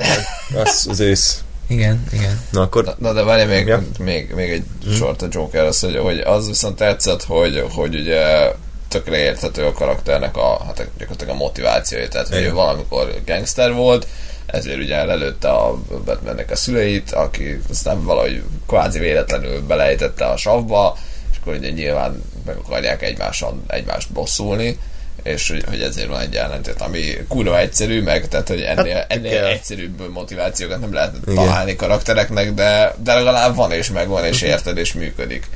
[0.63, 1.39] az az ősz.
[1.67, 2.39] Igen, igen.
[2.51, 3.83] Na akkor Na, na de várj még, Ja.
[3.99, 4.63] még, még egy
[4.95, 8.51] sort a Joker, az, hogy, hogy az viszont tetszett, hogy, hogy ugye
[8.87, 14.07] tökre érthető a karakternek a, hát gyakorlatilag a motivációja, tehát hogy ő valamikor gangster volt,
[14.51, 20.97] ezért ugye lelőtte a Batmannek a szüleit, aki aztán valahogy kvázi véletlenül belejtette a savba,
[21.31, 24.79] és akkor ugye nyilván meg akarják egymáson, egymást bosszulni,
[25.23, 29.11] és hogy, hogy ezért van egy ellentét, ami kurva egyszerű, meg tehát, hogy ennél, Hát,
[29.11, 29.45] ennél kell.
[29.45, 31.35] egyszerűbb motivációkat nem lehet Igen.
[31.35, 35.49] találni karaktereknek, de, de legalább van és megvan, és érted, és működik.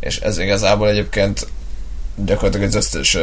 [0.00, 1.46] És ez igazából egyébként
[2.16, 3.16] gyakorlatilag az összes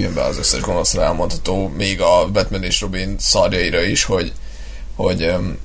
[0.00, 4.32] filmben az összes gonoszra elmondható, még a Batman és Robin szarjaira is, hogy,
[4.96, 5.58] hogy öm,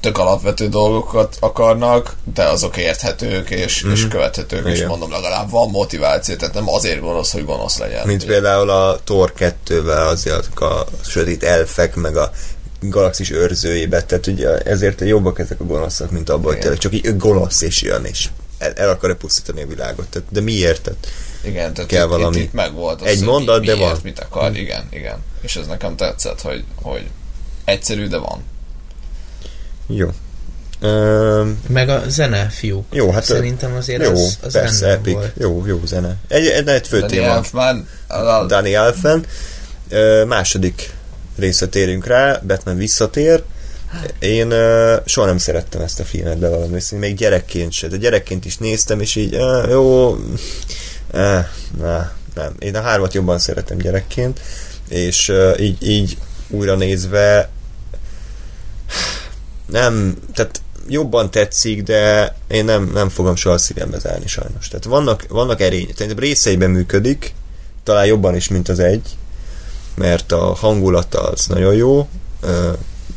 [0.00, 3.90] tök alapvető dolgokat akarnak, de azok érthetők és, mm.
[3.90, 4.88] és követhetők, és Igen.
[4.88, 8.06] mondom, legalább van motiváció, tehát nem azért gonosz, hogy gonosz legyen.
[8.06, 12.30] Mint például a Thor 2-vel azért a sötét elfek, meg a
[12.80, 16.58] galaxis őrzőjébe, tehát ugye ezért jobbak ezek a gonoszak, mint Igen.
[16.58, 18.28] tényleg csak így gonosz és jön, és
[18.60, 20.08] el, el akarja pusztítani a világot.
[20.08, 20.82] Tehát, de miért?
[20.82, 21.06] Tehát,
[21.44, 22.36] Igen, tehát kell itt, valami.
[22.36, 24.00] Itt, itt meg volt az, Egy hogy mondat, mi, de miért, van.
[24.04, 25.18] mit akar, igen, igen.
[25.40, 27.06] És ez nekem tetszett, hogy, hogy
[27.64, 28.42] egyszerű, de van.
[29.86, 30.08] jó.
[30.82, 32.84] Üm, Meg a zene, fiúk.
[32.94, 35.12] jó, hát Szerintem azért jó, az, az persze, epic.
[35.12, 35.32] volt.
[35.38, 36.16] Jó, jó zene.
[36.28, 37.26] Egy, egy, egy fő Danny téma.
[37.26, 39.24] Elfman, a, Danny Elfen.
[39.88, 40.92] Ö, második
[41.38, 43.42] részre térünk rá, Batman visszatér.
[44.18, 47.88] Én ö, soha nem szerettem ezt a filmet, de valami még gyerekként se.
[47.88, 50.16] De gyerekként is néztem, és így, ö, jó,
[51.10, 51.38] ö,
[51.78, 52.54] na, nem.
[52.58, 54.40] Én a hármat jobban szeretem gyerekként,
[54.88, 56.16] és ö, így, így
[56.48, 57.50] újra nézve
[59.66, 64.68] nem, tehát jobban tetszik, de én nem, nem fogom soha a szívembe zárni sajnos.
[64.68, 67.34] Tehát vannak, vannak erények, tehát részeiben működik,
[67.82, 69.16] talán jobban is, mint az egy,
[69.94, 72.08] mert a hangulata az nagyon jó,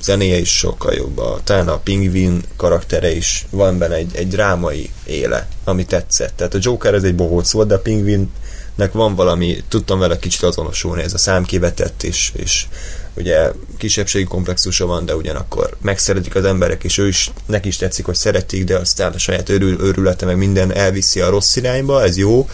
[0.04, 4.90] zenéje is sokkal jobb, a, talán a pingvin karaktere is van benne egy, egy drámai
[5.06, 6.34] éle, ami tetszett.
[6.36, 10.44] Tehát a Joker ez egy bohóc volt, de a pingvinnek van valami, tudtam vele kicsit
[10.44, 12.66] azonosulni, ez a számkivetett, és, és
[13.14, 18.06] ugye kisebbségi komplexusa van, de ugyanakkor megszeretik az emberek, és ő is, neki is tetszik,
[18.06, 22.18] hogy szeretik, de aztán a saját örül, őrülete, meg minden elviszi a rossz irányba, ez
[22.18, 22.50] jó.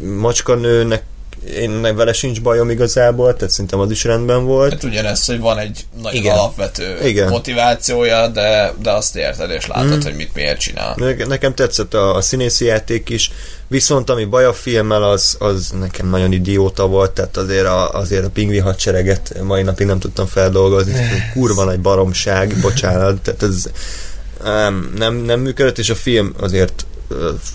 [0.00, 1.02] Macskanőnek
[1.56, 4.72] én meg vele sincs bajom igazából, tehát szerintem az is rendben volt.
[4.72, 6.36] hát ugyanez, hogy van egy nagyon Igen.
[6.36, 7.28] alapvető Igen.
[7.28, 10.00] motivációja, de, de azt érted és látod, Mm.
[10.02, 10.94] hogy mit miért csinál.
[10.96, 13.30] Ne- Nekem tetszett a, a színészi játék is,
[13.66, 18.24] viszont ami baj a filmmel, az, az nekem nagyon idióta volt, tehát azért a, azért
[18.24, 20.92] a pingvi hadsereget mai napig nem tudtam feldolgozni,
[21.32, 23.64] kurva nagy baromság, bocsánat, tehát ez
[24.44, 26.86] nem, nem, nem működött, és a film azért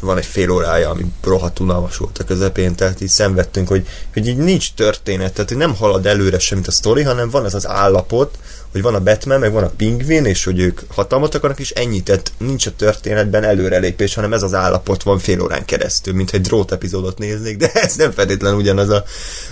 [0.02, 4.28] van egy fél órája, ami rohadt unalmas volt a közepén, tehát így szenvedtünk, hogy, hogy
[4.28, 7.68] így nincs történet, tehát nem halad előre sem, mint a sztori, hanem van ez az
[7.68, 8.38] állapot,
[8.72, 12.04] hogy van a Batman, meg van a pingvin, és hogy ők hatalmat akarnak, és ennyi,
[12.04, 16.42] tehát nincs a történetben előrelépés, hanem ez az állapot van fél órán keresztül, mint egy
[16.42, 19.04] drót epizódot néznék, de ez nem feltétlen ugyanaz a,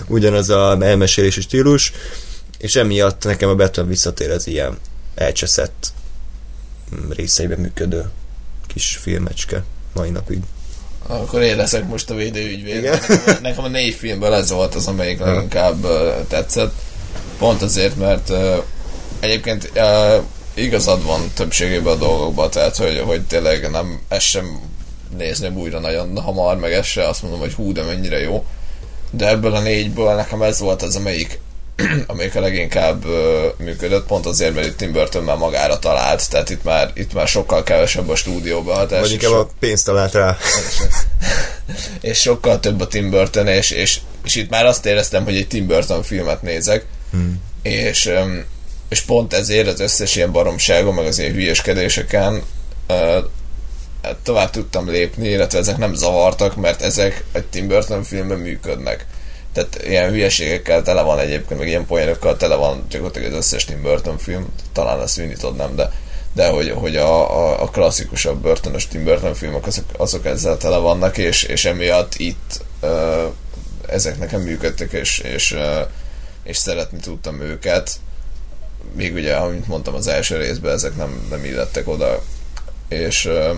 [0.06, 1.92] ugyanaz a elmesélési stílus,
[2.58, 4.78] és emiatt nekem a Batman visszatér az ilyen
[5.14, 5.92] elcseszett
[6.94, 8.10] mm, részeiben működő
[8.66, 9.64] kis filmecske
[9.98, 10.38] mai napig.
[11.06, 12.82] Akkor én leszek most a védőügyvéd.
[12.82, 15.86] Nekem, nekem a négy filmből ez volt az, amelyik leginkább
[16.28, 16.74] tetszett.
[17.38, 18.56] Pont azért, mert uh,
[19.20, 20.22] egyébként uh,
[20.54, 24.60] igazad van többségében a dolgokban, tehát hogy, hogy tényleg nem, ez sem
[25.16, 28.44] nézném újra nagyon hamar, meg ez se azt mondom, hogy hú, de mennyire jó.
[29.10, 31.40] De ebből a négyből nekem ez volt az, amelyik
[32.06, 36.50] amelyik a leginkább ö, működött, pont azért, mert itt Tim Burton már magára talált, tehát
[36.50, 39.00] itt már, itt már sokkal kevesebb a stúdióba hatás.
[39.00, 40.36] Vagy inkább a pénzt talált rá.
[42.00, 45.48] és sokkal több a Tim Burton, és, és, és itt már azt éreztem, hogy egy
[45.48, 47.40] Tim Burton filmet nézek, Hmm.
[47.62, 48.44] és, öm,
[48.88, 52.42] és pont ezért az összes ilyen baromságon, meg az ilyen hülyeskedéseken
[52.86, 53.18] ö,
[54.02, 59.06] hát tovább tudtam lépni, illetve ezek nem zavartak, mert ezek egy Tim Burton filmben működnek.
[59.58, 63.82] Tehát ilyen hülyeségekkel tele van egyébként, meg ilyen poénokkal tele van gyakorlatilag az összes Tim
[63.82, 65.92] Burton film, talán szűnitod nem, de,
[66.32, 70.76] de hogy, hogy a, a, a klasszikusabb Burtonos Tim Burton filmek azok, azok ezzel tele
[70.76, 73.26] vannak, és, és emiatt itt ö,
[73.86, 75.80] ezek nekem működtek, és, és, ö,
[76.42, 77.90] és szeretni tudtam őket.
[78.94, 82.22] Még ugye, amint mondtam az első részben, ezek nem, nem illettek oda.
[82.88, 83.54] És ö,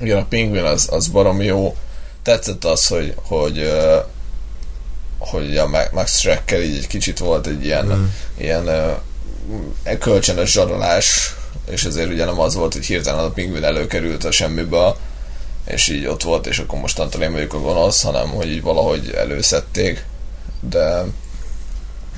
[0.00, 1.76] igen, a Penguin az, az barom jó.
[2.22, 3.98] Tetszett az, hogy, hogy ö,
[5.18, 8.04] hogy a Ma- Max Schreckkel így egy kicsit volt egy ilyen, mm.
[8.38, 8.66] ilyen
[9.84, 11.34] uh, kölcsönös zsarolás,
[11.70, 14.96] és ezért ugye nem az volt, hogy hirtelen a pingvin előkerült a semmiből,
[15.64, 19.10] és így ott volt, és akkor mostantól én vagyok a gonosz, hanem hogy így valahogy
[19.10, 20.04] előszedték,
[20.60, 21.04] de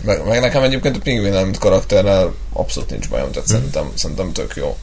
[0.03, 3.55] meg, meg nekem egyébként a pingvin mint karakterrel abszolút nincs bajom, tehát mm.
[3.55, 4.77] szerintem, szerintem tök jó.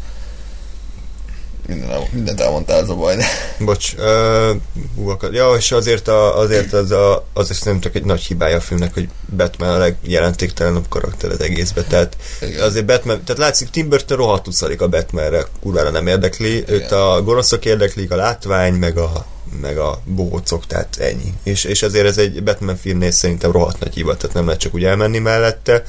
[1.68, 3.26] Minden, mindent elmondtál, ez a baj, de
[3.60, 8.56] Bocs, uh, akar- ja, és azért, a, azért az, a, az csak egy nagy hibája
[8.56, 12.62] a filmnek, hogy Batman a legjelentéktelenebb karakter az egészben, tehát Igen.
[12.62, 17.22] azért Batman, tehát látszik Tim Burton rohadtul szarik a Batmanre, kurvára nem érdekli, őt a
[17.24, 19.26] gonoszok érdeklik, a látvány, meg a
[19.62, 21.34] meg a bohócok, tehát ennyi.
[21.44, 24.74] És, és ezért ez egy Batman filmnél szerintem rohadt nagy hiba, tehát nem lehet csak
[24.74, 25.84] úgy elmenni mellette.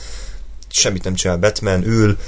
[0.70, 2.18] Semmit nem csinál Batman, ül,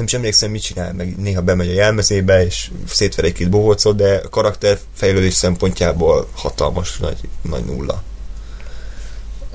[0.00, 3.96] nem is emlékszem, mit csinál, meg néha bemegy a jelmezébe, és szétver egy két bohócot,
[3.96, 8.02] de a karakterfejlődés szempontjából hatalmas nagy, nagy nulla.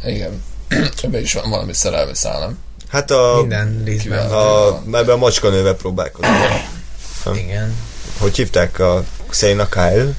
[0.05, 0.43] igen.
[1.03, 2.57] Ebben is van valami szerelmi szál, nem?
[2.87, 4.31] Hát a, Minden részben.
[4.31, 6.31] A, ebben a macskanővel próbálkozik.
[7.45, 7.75] Igen.
[8.17, 10.13] Hogy hívták a Xena Kyle?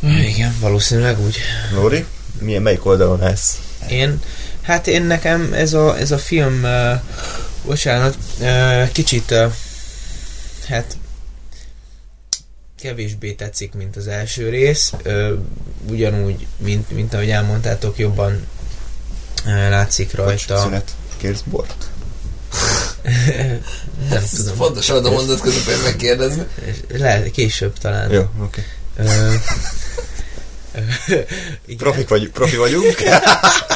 [0.00, 1.36] Igen, valószínűleg úgy.
[1.74, 2.04] Lori?
[2.40, 3.58] Milyen, melyik oldalon ez?
[3.88, 4.20] Én,
[4.62, 7.00] hát én nekem ez a, ez a film, uh,
[7.64, 9.52] bocsánat, uh, kicsit, uh,
[10.66, 10.96] hát
[12.80, 14.92] kevésbé tetszik, mint az első rész.
[15.04, 15.32] Uh,
[15.90, 18.46] ugyanúgy, mint, mint ahogy elmondtátok, jobban
[19.44, 20.58] látszik rajta.
[20.58, 20.94] Szünet.
[21.16, 21.88] Kérsz bort?
[24.08, 24.56] Nem Ez tudom.
[24.56, 26.46] Fontos volt a mondat közepén megkérdezni.
[26.88, 28.10] Lehet, később talán.
[28.12, 28.64] Jó, oké.
[28.96, 29.06] Okay.
[29.06, 29.34] Ö,
[31.68, 31.74] ö.
[31.76, 32.94] Profik vagy, profi vagyunk.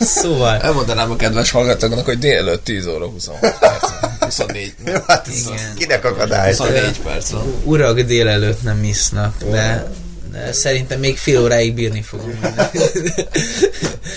[0.00, 3.88] Szóval, Elmondanám a kedves hallgatóknak, hogy délelőtt 10 óra 26 perc.
[4.20, 4.74] 24.
[4.86, 5.74] Jó, hát ez Igen.
[5.76, 6.48] kinek akadály?
[6.50, 7.54] 24 perc van.
[7.64, 9.90] urak délelőtt nem isznak, de,
[10.32, 12.38] de szerintem még fél óráig bírni fogom.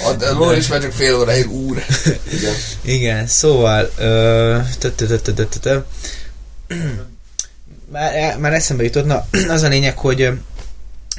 [0.07, 1.83] A de Lóri is már csak fél óráig úr.
[2.33, 2.53] Igen.
[2.81, 3.89] Igen, szóval
[7.91, 10.31] már, már eszembe jutott, na az a lényeg, hogy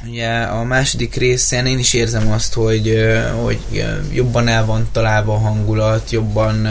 [0.07, 2.97] ugye a második részen én is érzem azt, hogy,
[3.43, 6.67] hogy jobban el van találva a hangulat, jobban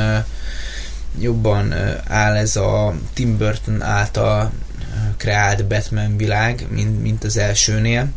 [1.20, 1.74] jobban
[2.06, 4.52] áll ez a Tim Burton által
[5.16, 8.08] kreált Batman világ, mint, mint az elsőnél.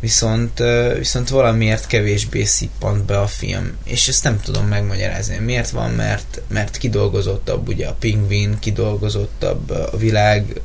[0.00, 0.62] Viszont,
[0.98, 5.38] viszont valamiért kevésbé szippant be a film, és ezt nem tudom megmagyarázni.
[5.38, 5.90] Miért van?
[5.90, 10.60] Mert, mert kidolgozottabb ugye a pingvin, kidolgozottabb a világ,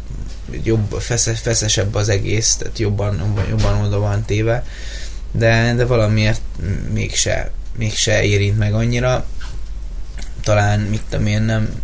[0.63, 4.65] jobb, feszes, feszesebb az egész, tehát jobban, jobban, oda van téve,
[5.31, 6.41] de, de valamiért
[6.93, 9.25] mégse, mégse érint meg annyira.
[10.43, 11.81] Talán, mit tudom én, nem,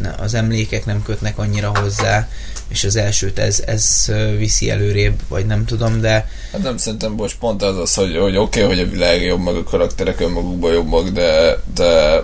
[0.00, 2.28] ne- az emlékek nem kötnek annyira hozzá,
[2.68, 7.34] és az elsőt ez, ez viszi előrébb, vagy nem tudom, de Hát nem szerintem, bocs,
[7.34, 10.72] pont az az, hogy, hogy oké, okay, hogy a világ jobb, meg a karakterek önmagukban
[10.72, 12.22] jobbak, de, de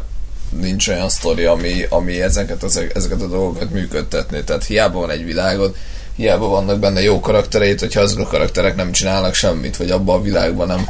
[0.51, 4.41] nincs olyan sztori, ami, ami ezeket, ezeket a dolgokat működtetné.
[4.41, 5.77] Tehát hiába van egy világod,
[6.17, 10.23] hiába vannak benne jó karaktereit, hogyha azok a karakterek nem csinálnak semmit, vagy abban a
[10.23, 10.89] világban nem,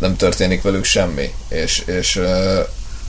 [0.00, 1.34] nem történik velük semmi.
[1.48, 2.20] És, és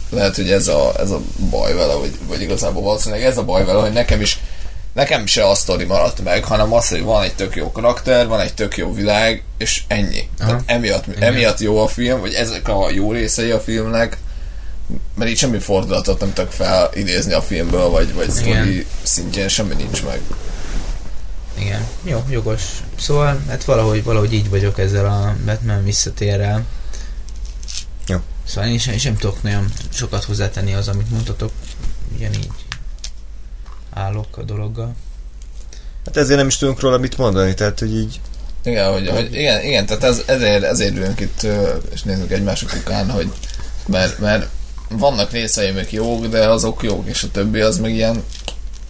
[0.10, 3.65] lehet, hogy ez a, ez a baj vele, vagy, vagy igazából valószínűleg ez a baj
[3.65, 4.39] vele, hogy nekem is
[4.93, 8.39] nekem se a sztori maradt meg, hanem az, hogy van egy tök jó karakter, van
[8.39, 10.30] egy tök jó világ, és ennyi.
[10.39, 10.49] Aha.
[10.49, 11.21] Tehát emiatt, Igen.
[11.21, 14.17] emiatt jó a film, vagy ezek a jó részei a filmnek,
[15.15, 19.73] mert így semmi fordulatot nem tudok fel idézni a filmből, vagy, vagy sztori szintjén semmi
[19.73, 20.21] nincs meg.
[21.60, 22.62] igen, jó, jogos.
[23.00, 26.65] Szóval, hát valahogy, valahogy így vagyok ezzel a Batman visszatérrel.
[28.08, 28.17] Jó.
[28.46, 31.52] Szóval én sem, én sem tudok nagyon sokat hozzátenni az, amit mondtatok.
[32.15, 32.50] Ugyanígy.
[33.94, 34.96] állok a dologgal.
[36.06, 38.19] Hát ezért nem is tudunk róla mit mondani, tehát hogy így
[38.63, 41.48] Igen, hogy, hogy igen, igen, tehát ez, ezért, ezért ülünk itt,
[41.94, 43.31] és nézzük egymások ukán, hogy
[43.87, 44.50] mert, mert
[44.90, 48.23] vannak részei, amik jók, de azok jók, és a többi az meg ilyen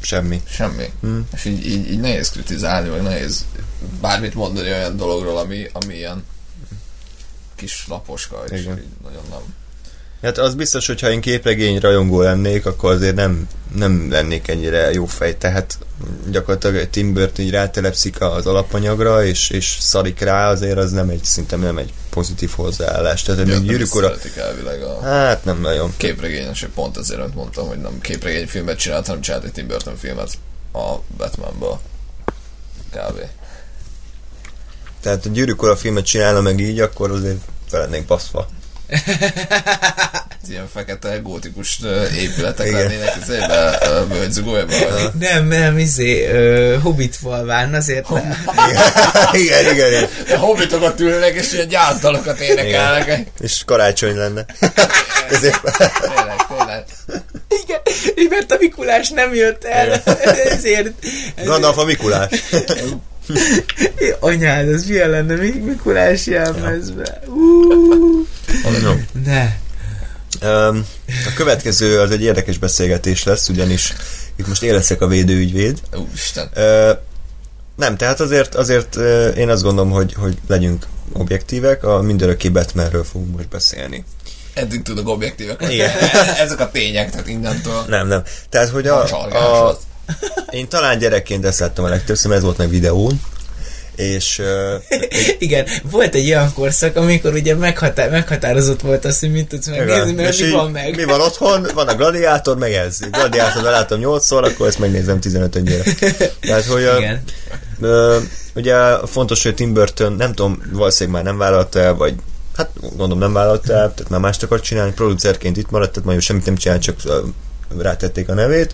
[0.02, 0.42] semmi.
[0.48, 0.94] semmi.
[1.02, 1.28] Hmm.
[1.34, 3.46] És így, így, így nehéz kritizálni, meg nehéz
[4.02, 6.24] bármit mondani olyan dologról, ami, ami ilyen
[7.56, 8.78] kis laposka, és Igen.
[8.78, 9.59] így nagyon nem.
[10.22, 14.92] Hát az biztos, hogy ha én képregény rajongó lennék, akkor azért nem, nem lennék ennyire
[14.92, 15.38] jó fej.
[15.38, 15.78] Tehát
[16.30, 21.24] gyakorlatilag Tim Burton így rátelepszik az alapanyagra, és, és szarik rá, azért az nem egy,
[21.24, 23.22] szinte nem egy pozitív hozzáállás.
[23.22, 25.94] Tehát még nem gyűrűk ura, elvileg a hát nem nagyon.
[25.98, 29.98] képregényes, pont ezért amit mondtam, hogy nem képregény filmet csinált, hanem csinált egy Tim Burton
[29.98, 30.30] filmet
[30.74, 31.80] a Batmanből.
[32.92, 33.20] Kb.
[35.02, 38.48] Tehát a gyűrűk ura filmet csinálna meg így, akkor azért fel lennék baszva.
[40.50, 41.80] Ilyen fekete gótikus
[42.18, 42.80] épületek Igen.
[42.80, 43.80] lennének ezébe,
[44.10, 44.76] bőgyzugójában.
[45.20, 48.46] Nem, nem, izé, uh, Hobbit falván, azért nem.
[49.42, 50.10] igen, igen, igen.
[50.30, 53.28] A hobbitokat ülnek, és ilyen gyászdalokat énekelnek.
[53.40, 54.46] És karácsony lenne.
[55.32, 56.84] Ezért, Tényleg, tényleg.
[57.64, 57.82] Igen,
[58.16, 60.04] így mert a Mikulás nem jött el,
[60.50, 60.92] ezért,
[61.44, 62.30] Gandalf a Mikulás.
[64.20, 67.22] Anyád, az milyen lenne Mi- Mikulás jelmezbe.
[68.82, 68.94] No.
[69.26, 69.54] ne.
[70.42, 70.86] Um,
[71.26, 73.94] a következő az egy érdekes beszélgetés lesz, ugyanis
[74.36, 75.80] itt most én leszek a védőügyvéd.
[76.10, 76.50] Úristen.
[76.56, 76.98] Uh,
[77.76, 83.04] nem, tehát azért, azért uh, én azt gondolom, hogy, hogy legyünk objektívek, a mindörökké Batmanről
[83.04, 84.04] fogunk most beszélni.
[84.54, 85.66] Eddig tudok objektívek.
[85.70, 85.92] Igen.
[86.44, 88.24] Ezek a tények, tehát innentől Nem, nem.
[88.50, 89.04] Tehát, hogy a,
[89.68, 89.80] a.
[90.50, 93.22] én talán gyerekként ezt láttam a legtöbbször, mert ez volt meg videón,
[94.00, 95.00] és uh,
[95.46, 100.12] Igen, volt egy olyan korszak, amikor ugye meghatá- meghatározott volt az, hogy mit tudsz megnézni,
[100.12, 100.96] mert És mi van meg.
[100.96, 101.68] Mi van otthon?
[101.74, 103.00] Van a gladiátor, meg ez.
[103.12, 105.84] Gladiátor láttam 8-szor, akkor ezt megnézem 15 önyére.
[106.40, 107.22] Tehát, hogy a, Igen.
[107.82, 108.18] ö,
[108.56, 112.14] ugye fontos, hogy Tim Burton, nem tudom, valószínűleg már nem vállalta el, vagy
[112.56, 116.22] hát gondolom nem vállalta el, tehát már mást akart csinálni, producerként itt maradt, tehát majd
[116.22, 116.96] semmit nem csinál, csak
[117.78, 118.74] rátették a nevét,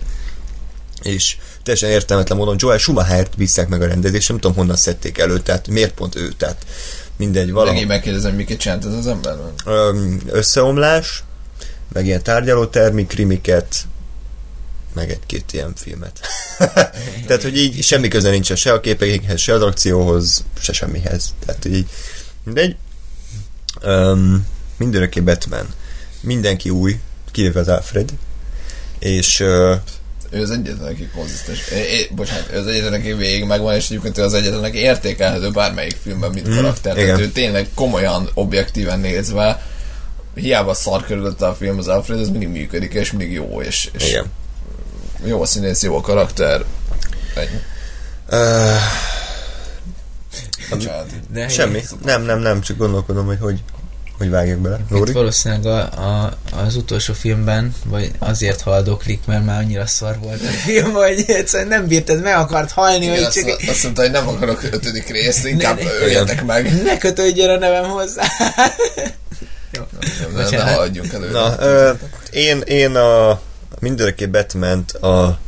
[1.06, 5.38] és teljesen értelmetlen módon Joel Schumacher-t bízták meg a rendezést, nem tudom honnan szedték elő,
[5.38, 6.66] tehát miért pont ő, tehát
[7.16, 9.36] mindegy, valahol Megint megkérdezem, miket csinált ez az ember?
[10.30, 11.24] összeomlás,
[11.92, 13.76] meg ilyen tárgyalótermi krimiket,
[14.94, 16.20] meg egy-két ilyen filmet.
[17.26, 21.34] Tehát, hogy így semmi köze nincs se a képekhez, se az akcióhoz, se semmihez.
[21.46, 21.86] Tehát így
[22.44, 22.76] mindegy.
[23.84, 24.46] Um,
[24.76, 25.66] mindörökké Batman.
[26.20, 27.00] Mindenki új,
[27.30, 28.12] kivéve az Alfred.
[28.98, 29.76] És uh,
[30.30, 31.70] Ő az egyetlen, aki konzisztens.
[31.70, 35.50] É, bocsánat, ő az egyetlen, aki végig megvan, és egyébként ő az egyetlen, aki értékelhető
[35.50, 36.94] bármelyik filmben, mint karakter.
[36.94, 37.20] Tehát igen.
[37.20, 39.62] ő tényleg komolyan, objektíven nézve,
[40.34, 44.08] hiába szar körülötte a film, az Alfred, ez mindig működik, és mindig jó, és, és
[44.08, 44.24] igen.
[45.24, 46.64] jó a színész, jó a karakter.
[47.34, 47.60] Ennyi.
[48.30, 48.76] Uh,
[51.48, 51.82] semmi.
[52.04, 53.62] Nem, nem, nem, csak gondolkodom, hogy hogy,
[54.18, 54.76] hogy vágjak bele.
[54.84, 55.12] Itt Lóri?
[55.12, 60.46] valószínűleg a, a, az utolsó filmben, vagy azért haldoklik, mert már annyira szar volt a
[60.66, 64.10] film, hogy egyszerűen nem bírtad, meg akart halni, Igen, hogy azt, csak azt mondta, hogy
[64.10, 65.90] nem akarok ötödik részt, inkább Ne, ne.
[65.90, 66.82] öljetek meg.
[66.82, 68.22] ne kötődjön a nevem hozzá.
[69.72, 69.86] Nem,
[70.34, 71.32] nem, ne haladjunk előre.
[71.32, 71.90] Na, ö,
[72.30, 73.40] én, én a
[73.80, 75.38] mindörökké batman a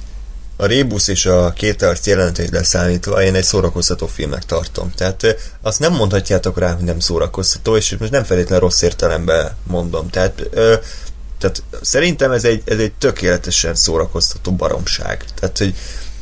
[0.61, 4.93] a Rébusz és a két arc jelenetét leszámítva én egy szórakoztató filmnek tartom.
[4.97, 10.11] Tehát azt nem mondhatjátok rá, hogy nem szórakoztató, és most nem feltétlenül rossz értelemben mondom.
[10.11, 10.75] Tehát, ö,
[11.39, 15.25] tehát szerintem ez egy, ez egy tökéletesen szórakoztató baromság.
[15.41, 15.75] Tehát, hogy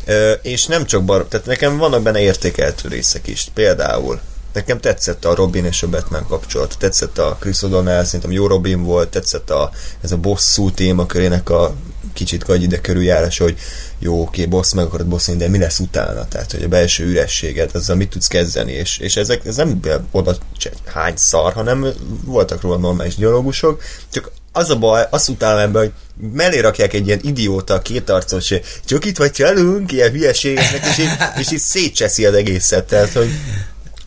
[0.05, 3.49] ö, és nem csak barom, tehát nekem vannak benne értékeltő részek is.
[3.55, 4.21] Például
[4.53, 8.83] Nekem tetszett a Robin és a Batman kapcsolat, tetszett a Chris O'Donnell, szerintem jó Robin
[8.83, 9.71] volt, tetszett a,
[10.01, 11.75] ez a bosszú témakörének a
[12.17, 13.59] kicsit gagy ide körüljárása, hogy
[13.99, 16.29] jó, oké, boss, meg akarod bosszolni, de mi lesz utána?
[16.29, 20.37] Tehát, hogy a belső ürességet, azzal mit tudsz kezdeni, és, és ezek, ez nem oda
[20.85, 21.87] hány szar, hanem
[22.25, 25.93] voltak róla normális dialógusok, csak az a baj, azt utálom ebben, hogy
[26.33, 28.53] mellé rakják egy ilyen idióta, kétarcos,
[28.85, 33.31] csak itt vagy csalunk, ilyen hülyeségeknek, és így, és így szétcseszi az egészet, tehát, hogy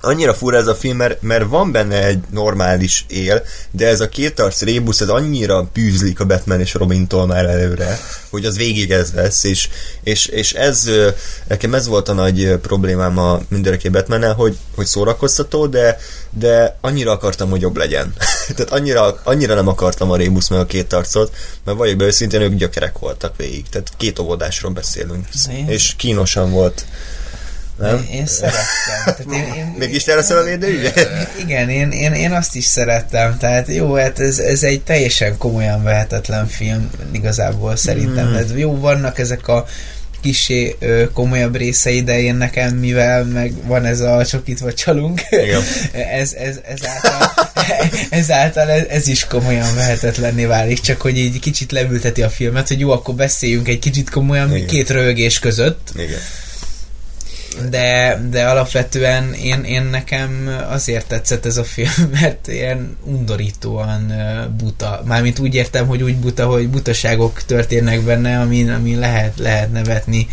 [0.02, 4.10] annyira fura ez a film, mert, mert van benne egy normális él, de ez a
[4.10, 8.92] két arc rébusz, ez annyira bűzlik a Batman és Robintól már előre, hogy az végig
[8.92, 9.70] ez lesz, és,
[10.04, 10.90] és, és ez,
[11.48, 15.98] nekem ez volt a nagy problémám a mindenki batman hogy, hogy szórakoztató, de,
[16.30, 18.14] de annyira akartam, hogy jobb legyen.
[18.56, 22.42] Tehát annyira, annyira nem akartam a rébusz meg a két arcot, mert vagyok be őszintén,
[22.42, 23.70] ők gyökerek voltak végig.
[23.70, 25.28] Tehát két óvodásról beszélünk.
[25.52, 26.86] Én- És kínosan volt.
[27.80, 27.96] Nem?
[27.96, 29.04] Én, én szerettem.
[29.06, 30.92] Tehát én, én, Mégis te leszel a védő,
[31.46, 35.84] Igen, én, én, én azt is szerettem, tehát jó, hát ez, ez egy teljesen komolyan
[35.84, 38.30] vehetetlen film igazából szerintem.
[38.30, 38.36] Mm.
[38.36, 39.66] Ez jó, vannak ezek a
[40.22, 45.22] kisé ö, komolyabb részei, de én nekem, mivel meg van ez a csokit vagy csalunk,
[45.30, 45.62] Igen.
[46.22, 47.34] ez, ez, ezáltal,
[48.10, 52.80] ezáltal ez, ez is komolyan vehetetlenné válik, csak hogy így kicsit levülteti a filmet, hogy
[52.80, 54.68] jó, akkor beszéljünk egy kicsit komolyan Igen.
[54.68, 56.20] két röhögés között, Igen.
[57.70, 64.14] De, de alapvetően én, én nekem azért tetszett ez a film, mert ilyen undorítóan
[64.58, 65.02] buta.
[65.06, 70.28] Mármint úgy értem, hogy úgy buta, hogy butaságok történnek benne, amin, amin lehet, lehet nevetni,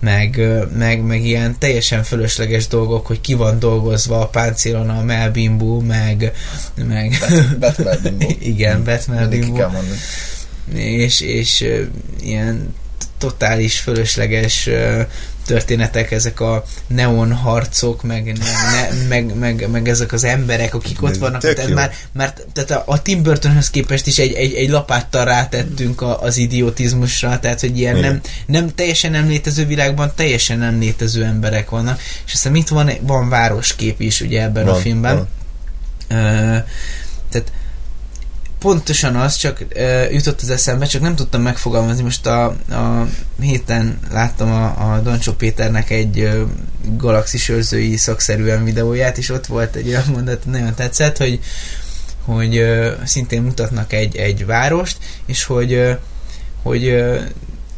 [0.00, 0.40] meg,
[0.76, 6.32] meg, meg ilyen teljesen fölösleges dolgok, hogy ki van dolgozva a páncélon a Melbimbu, meg,
[6.74, 7.18] meg
[7.58, 8.26] Batman Bimbo.
[8.52, 9.62] igen, Batman Bimbo
[10.74, 11.64] és, és
[12.20, 12.74] ilyen
[13.18, 14.68] totális fölösleges
[15.46, 18.38] történetek, ezek a neon harcok, meg,
[18.72, 21.74] ne, meg, meg, meg, ezek az emberek, akik ott vannak, tehát jó.
[21.74, 26.22] már, már tehát a, a Tim Burtonhöz képest is egy, egy, egy lapáttal rátettünk a,
[26.22, 28.10] az idiotizmusra, tehát hogy ilyen Igen.
[28.10, 32.90] nem, nem teljesen nem létező világban teljesen nem létező emberek vannak, és aztán itt van,
[33.00, 35.16] van városkép is ugye ebben a Van, filmben.
[35.16, 35.28] van.
[36.08, 36.66] Tehát
[38.64, 42.02] pontosan az csak ö, jutott az eszembe, csak nem tudtam megfogalmazni.
[42.02, 43.08] Most a, a
[43.40, 46.42] héten láttam a, a Doncsó Péternek egy ö,
[46.96, 51.40] galaxis őrzői szakszerűen videóját, és ott volt egy olyan mondat, nagyon tetszett, hogy
[52.24, 55.92] hogy ö, szintén mutatnak egy, egy várost, és hogy ö,
[56.62, 57.20] hogy ö,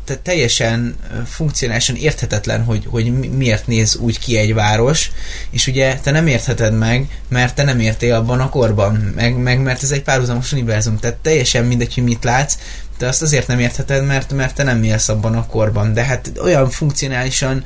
[0.06, 0.96] tehát teljesen
[1.26, 5.10] funkcionálisan érthetetlen, hogy, hogy mi- miért néz úgy ki egy város,
[5.50, 9.60] és ugye te nem értheted meg, mert te nem értél abban a korban, meg, meg
[9.62, 12.56] mert ez egy párhuzamos univerzum, tehát teljesen mindegy, hogy mit látsz,
[12.98, 16.32] te azt azért nem értheted, mert, mert te nem élsz abban a korban, de hát
[16.42, 17.64] olyan funkcionálisan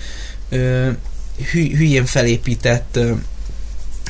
[0.49, 0.91] ö,
[1.51, 3.13] hű, hülyén felépített ö,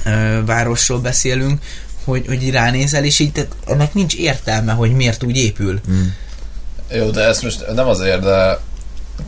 [0.05, 1.61] ö, városról beszélünk,
[2.05, 5.81] hogy, hogy ránézel, és így tehát ennek nincs értelme, hogy miért úgy épül.
[5.91, 6.03] Mm.
[6.93, 8.59] Jó, de ezt most nem azért, de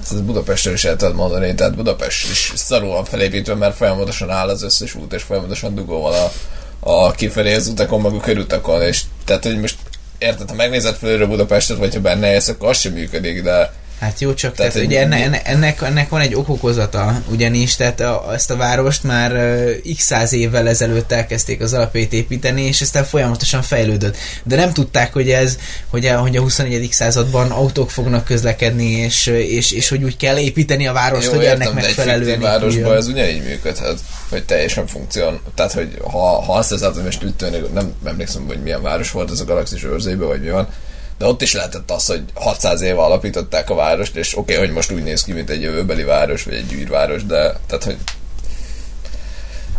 [0.02, 4.62] ezt Budapestről is el tudod mondani, tehát Budapest is szarúan felépítve, mert folyamatosan áll az
[4.62, 6.32] összes út, és folyamatosan dugóval a,
[6.90, 9.76] a kifelé az utakon, meg a körutakon, és tehát, hogy most
[10.18, 13.72] érted, ha megnézed felülről Budapestet, vagy ha benne élsz, akkor az sem működik, de
[14.02, 18.00] Hát jó, csak Tehát tehát, ugye enne, enne, ennek, ennek van egy okokozata, ugyanis tehát
[18.00, 22.80] a, ezt a várost már uh, x száz évvel ezelőtt elkezdték az alapjait építeni, és
[22.80, 24.16] aztán folyamatosan fejlődött.
[24.44, 25.58] De nem tudták, hogy ez,
[25.90, 26.88] hogy a, hogy a 21.
[26.92, 31.58] században autók fognak közlekedni, és, és, és hogy úgy kell építeni a várost, hogy ennek
[31.58, 33.98] de egy megfelelően fiktív városban ez ugyanígy működhet,
[34.28, 35.40] hogy teljesen funkción.
[35.54, 39.30] Tehát, hogy ha, ha azt hogy most úgy tűnik, nem emlékszem, hogy milyen város volt
[39.30, 40.68] ez a galaxis őrzőjében, vagy mi van,
[41.22, 44.74] de ott is lehetett az, hogy 600 éve alapították a várost, és oké, okay, hogy
[44.74, 47.96] most úgy néz ki, mint egy jövőbeli város, vagy egy űrváros, de tehát, hogy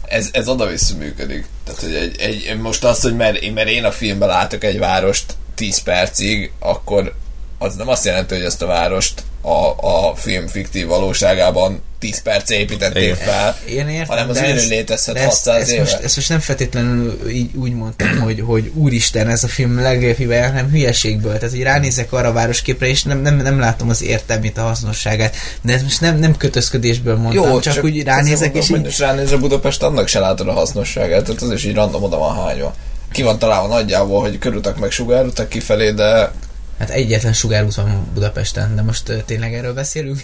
[0.05, 1.45] ez, ez oda-vissza működik.
[1.63, 5.35] Tehát, hogy egy, egy, most az, hogy mert, mert én a filmben látok egy várost
[5.55, 7.13] 10 percig, akkor
[7.57, 12.49] az nem azt jelenti, hogy ezt a várost a, a film fiktív valóságában 10 perc
[12.49, 13.15] építették Igen.
[13.15, 15.81] fel, Én értem, hanem az ezt- létezhet ezt, 600 ezt éve.
[15.81, 20.15] most, ezt most nem feltétlenül így úgy mondtam, hogy, hogy úristen, ez a film legjobb
[20.15, 21.33] hibája, hanem hülyeségből.
[21.33, 25.35] Tehát, hogy ránézek arra a városképre, és nem, nem, nem látom az értelmét, a hasznosságát.
[25.61, 28.85] De ezt most nem, nem kötözködésből mondtam, Jó, csak, csak úgy ránézek, és így...
[28.85, 32.17] És ránéz a Budapest, annak se látod a hasznosságát, tehát az is így random oda
[32.17, 32.75] van hányva.
[33.11, 36.31] Ki van találva nagyjából, hogy körutak meg sugárutak kifelé, de
[36.80, 40.19] Hát egyetlen sugárút van Budapesten, de most tényleg erről beszélünk.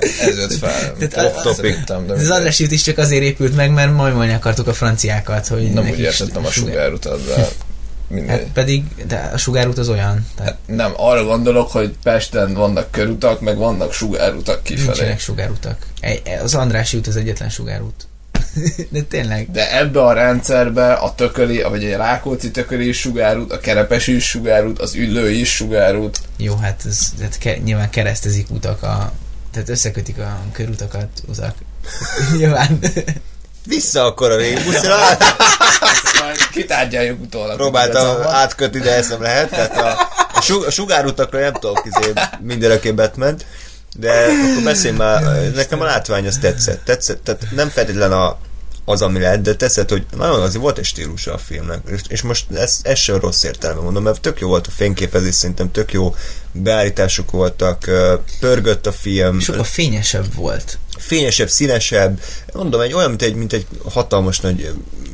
[0.00, 0.94] ez jött fel.
[1.10, 1.76] Tehát Off topic.
[1.84, 5.70] De az András út is csak azért épült meg, mert majmolni akartuk a franciákat, hogy
[5.72, 7.50] nem úgy értettem a sugár- sugárutat, de
[8.28, 10.26] Hát pedig, de a sugárút az olyan.
[10.36, 14.86] Tehát Hát nem, arra gondolok, hogy Pesten vannak körutak, meg vannak sugárutak kifelé.
[14.86, 15.86] nincsenek sugárutak.
[16.42, 18.06] Az Andrási út az egyetlen sugárút.
[18.90, 19.50] De tényleg.
[19.50, 24.28] De ebbe a rendszerbe a tököli, vagy a Rákóczi tököli is sugárút, a Kerepesi is
[24.28, 26.20] sugárút, az Üllő is sugárút.
[26.36, 29.12] Jó, hát ez tehát ke, nyilván keresztezik utak a
[29.52, 31.54] tehát összekötik a körutakat, utak.
[32.36, 32.78] nyilván.
[33.66, 34.96] Vissza akkor a régi buszra,
[36.20, 37.56] Majd kitárgyaljuk utólag.
[37.56, 39.50] próbáltam átkötni, de ezt nem lehet.
[39.50, 43.46] Tehát a, a, sug, a sugárutakra nem tudok izé mindeneképp ment,
[43.98, 45.22] de akkor beszélj már,
[45.54, 46.84] nekem a látvány az tetszett.
[46.84, 48.38] tetszett tehát nem feltétlen a,
[48.88, 52.22] az, ami lett, de tetszett, hogy nagyon azért volt egy stílusa a filmnek, és, és
[52.22, 55.92] most ez, ez sem rossz értelme mondom, mert tök jó volt a fényképezés, szerintem tök
[55.92, 56.14] jó
[56.52, 57.90] beállítások voltak,
[58.40, 60.78] pörgött a film, Sokkal fényesebb volt.
[60.98, 62.20] fényesebb, színesebb,
[62.52, 64.70] mondom, egy olyan, mint egy, mint egy hatalmas nagy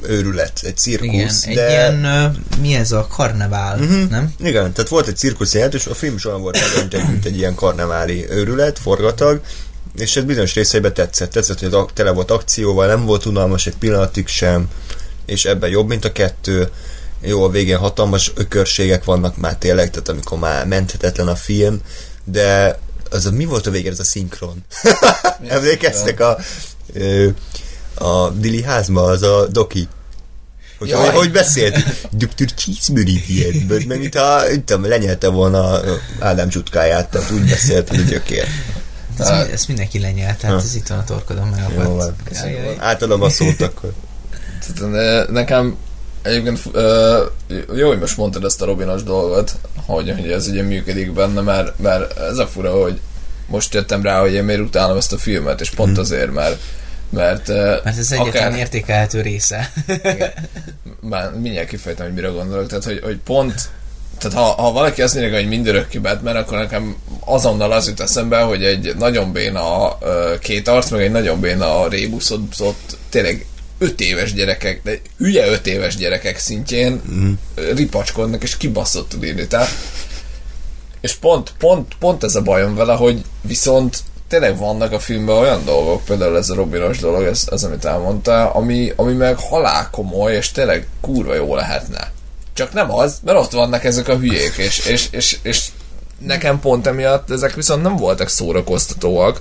[0.07, 1.71] őrület, egy cirkusz, Igen, egy de...
[1.71, 2.27] ilyen, ö,
[2.61, 4.03] mi ez a karnevál, Mhm.
[4.11, 4.33] nem?
[4.39, 7.25] Igen, tehát volt egy cirkusz jelent, és a film is olyan volt, mint egy, mint
[7.25, 9.41] egy ilyen karneváli őrület, forgatag,
[9.97, 11.31] és ez bizonyos részeiben tetszett.
[11.31, 14.69] Tetszett, hogy tele volt akcióval, nem volt unalmas egy pillanatig sem,
[15.27, 16.71] és ebben jobb, mint a kettő.
[17.21, 21.81] Jó, a végén hatalmas ökörségek vannak már tényleg, tehát amikor már menthetetlen a film,
[22.25, 22.79] de
[23.11, 24.65] az a, mi volt a vége, ez a szinkron?
[25.49, 26.39] Emlékeztek a,
[27.95, 29.89] a Dili házma, az a doki.
[30.79, 31.05] Hogy, Jaj.
[31.05, 31.77] hogy, hogy beszélt?
[32.11, 32.47] Dr.
[32.55, 34.43] Cheeseburger ilyen, mert mintha,
[34.83, 35.81] lenyelte volna
[36.19, 38.49] Ádám csutkáját, tehát úgy beszélt, hogy a gyökér.
[39.19, 41.97] Ez, ezt mindenki lenyelt, tehát ez itt van a torkodon Jó, megakadt.
[41.97, 42.43] van.
[42.43, 42.77] Ajaj.
[42.79, 43.93] Átadom a szót akkor.
[44.61, 45.77] Tehát, ne- nekem
[46.23, 46.61] egyébként
[47.75, 49.55] jó, hogy most mondtad ezt a Robinos dolgot,
[49.87, 53.01] hogy, hogy ez ugye működik benne, mert, mert ez a fura, hogy
[53.47, 56.61] most jöttem rá, hogy én miért utálom ezt a filmet, és pont azért, mert
[57.09, 59.73] mert, Mert ez egyetlen értékelhető része.
[61.01, 63.69] már mindjárt kifejtem, hogy mire gondolok, tehát hogy, hogy pont
[64.23, 68.41] tehát ha, ha valaki azt mondja, hogy mindörökké Batman, akkor nekem azonnal az jut eszembe,
[68.41, 69.99] hogy egy nagyon béna
[70.41, 73.47] két arc, meg egy nagyon béna rébuszott, tényleg
[73.79, 77.33] öt éves gyerekek, de hülye öt éves gyerekek szintjén mm.
[77.75, 79.47] ripacskodnak, és kibaszott tud írni.
[79.47, 79.69] Tehát,
[81.01, 83.99] és pont, pont, pont ez a bajom vele, hogy viszont
[84.29, 88.51] tényleg vannak a filmben olyan dolgok, például ez a Robinos dolog, ez, ez amit elmondta,
[88.51, 92.13] ami, ami meg halál komoly, és tényleg kurva jó lehetne.
[92.55, 95.67] Csak nem az, mert ott vannak ezek a hülyék, és, és, és, és
[96.19, 99.41] nekem pont emiatt ezek viszont nem voltak szórakoztatóak,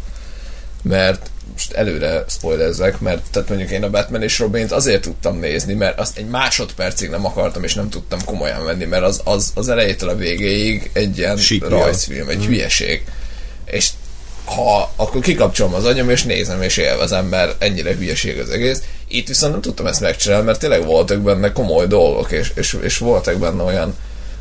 [0.81, 5.73] mert most előre spoilerzek, mert tehát mondjuk én a Batman és Robint azért tudtam nézni,
[5.73, 9.69] mert azt egy másodpercig nem akartam, és nem tudtam komolyan venni, mert az, az, az
[9.69, 11.69] elejétől a végéig egy ilyen Síkja.
[11.69, 13.05] rajzfilm, egy hülyeség.
[13.65, 13.89] És
[14.45, 18.81] ha akkor kikapcsolom az agyam, és nézem, és élvezem, mert ennyire hülyeség az egész.
[19.11, 22.97] Itt viszont nem tudtam ezt megcsinálni, mert tényleg voltak benne komoly dolgok, és, és, és
[22.97, 23.95] voltak benne olyan,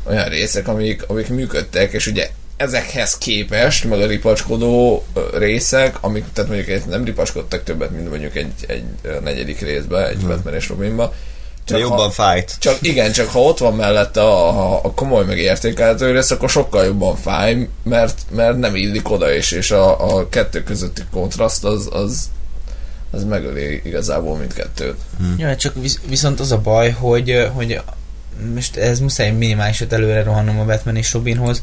[0.07, 5.03] olyan részek, amik, amik működtek, és ugye ezekhez képest, meg a ripacskodó
[5.33, 8.83] részek, amik, tehát mondjuk nem ripacskodtak többet, mint mondjuk egy, egy
[9.23, 11.13] negyedik részbe, egy Batman és Robinba.
[11.65, 12.55] De jobban fájt.
[12.59, 16.85] Csak igen, csak ha ott van mellette a, a, komoly meg értékelhető rész, akkor sokkal
[16.85, 21.89] jobban fáj, mert, mert nem illik oda, és, és a, a kettő közötti kontraszt az,
[21.91, 22.29] az,
[23.11, 24.97] az megöli igazából mindkettőt.
[25.37, 27.81] Ja, csak visz, viszont az a baj, hogy, hogy
[28.53, 31.61] most ez muszáj minimálisat előre rohannom a Batman és Robinhoz,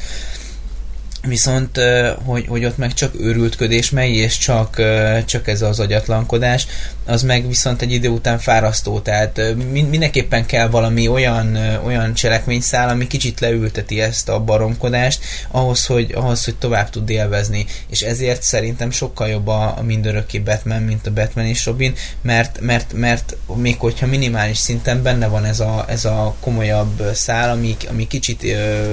[1.27, 1.81] viszont
[2.25, 4.83] hogy, hogy ott meg csak őrültködés megy, és csak,
[5.25, 6.67] csak ez az agyatlankodás,
[7.07, 9.41] az meg viszont egy idő után fárasztó, tehát
[9.71, 16.45] mindenképpen kell valami olyan, olyan cselekményszál, ami kicsit leülteti ezt a baromkodást, ahhoz, hogy, ahhoz,
[16.45, 21.13] hogy tovább tud élvezni, és ezért szerintem sokkal jobb a, a mindörökké Batman, mint a
[21.13, 26.05] Batman és Robin, mert, mert, mert még hogyha minimális szinten benne van ez a, ez
[26.05, 28.43] a komolyabb szál, ami, ami kicsit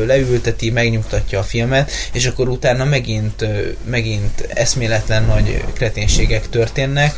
[0.05, 3.45] leülteti, megnyugtatja a filmet, és akkor utána megint,
[3.86, 7.16] megint eszméletlen nagy kreténségek történnek,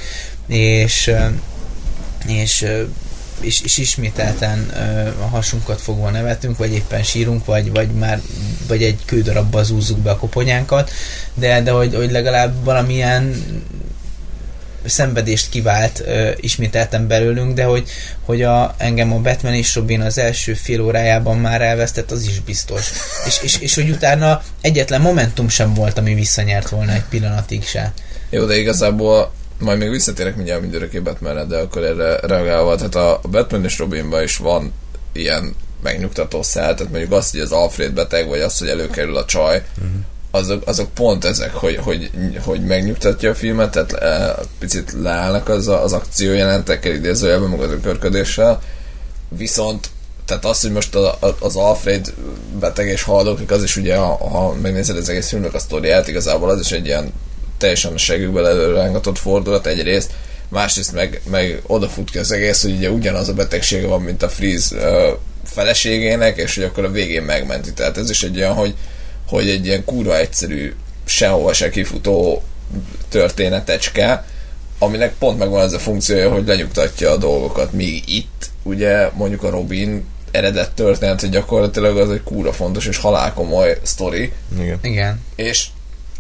[0.48, 1.12] és,
[2.28, 2.66] és
[3.42, 4.60] és, és ismételten
[5.22, 8.22] a hasunkat fogva nevetünk, vagy éppen sírunk, vagy, vagy már
[8.68, 10.92] vagy egy kődarabba zúzzuk be a koponyánkat,
[11.34, 13.44] de, de hogy, hogy legalább valamilyen
[14.88, 17.90] szenvedést kivált ö, ismételten belőlünk, de hogy,
[18.26, 22.40] hogy a, engem a Batman és Robin az első fél órájában már elvesztett, az is
[22.40, 22.92] biztos.
[23.26, 27.94] És, és, és hogy utána egyetlen momentum sem volt, ami visszanyert volna egy pillanatig se.
[28.30, 33.20] Jó, de igazából majd még visszatérek mindjárt mindörökké Batmanre, de akkor erre reagálva, tehát a
[33.30, 34.74] Batman és Robinban is van
[35.14, 39.26] ilyen megnyugtató szál, tehát mondjuk azt, hogy az Alfred beteg, vagy azt, hogy előkerül a
[39.26, 39.64] csaj,
[40.32, 42.10] azok, azok pont ezek, hogy, hogy,
[42.44, 47.72] hogy megnyugtatja a filmet, tehát e, picit leállnak az, a- az akciójelentekkel, idézőjelben, meg az
[47.72, 48.62] ökörködéssel,
[49.30, 49.90] viszont
[50.26, 52.14] tehát az, hogy most a, a, az Alfred
[52.60, 56.50] beteg és haldoklik, az is ugye, ha, ha megnézed az egész filmnek a sztoriát, igazából
[56.50, 57.14] az is egy ilyen
[57.58, 60.12] teljesen a segükbe előrángatott fordulat egyrészt,
[60.50, 64.30] másrészt meg, meg odafut ki az egész, hogy ugye ugyanaz a betegsége van, mint a
[64.30, 64.76] Freeze
[65.44, 67.74] feleségének, és hogy akkor a végén megmenti.
[67.74, 68.76] Tehát ez is egy olyan, hogy,
[69.28, 70.74] hogy egy ilyen kurva egyszerű,
[71.06, 72.44] sehova se kifutó
[73.10, 74.26] történetecske,
[74.80, 79.50] aminek pont megvan ez a funkciója, hogy lenyugtatja a dolgokat, míg itt ugye mondjuk a
[79.50, 84.80] Robin eredet történet, hogy gyakorlatilag az egy kúra fontos és halálkomoly sztori, Igen.
[84.82, 85.22] Igen.
[85.36, 85.68] és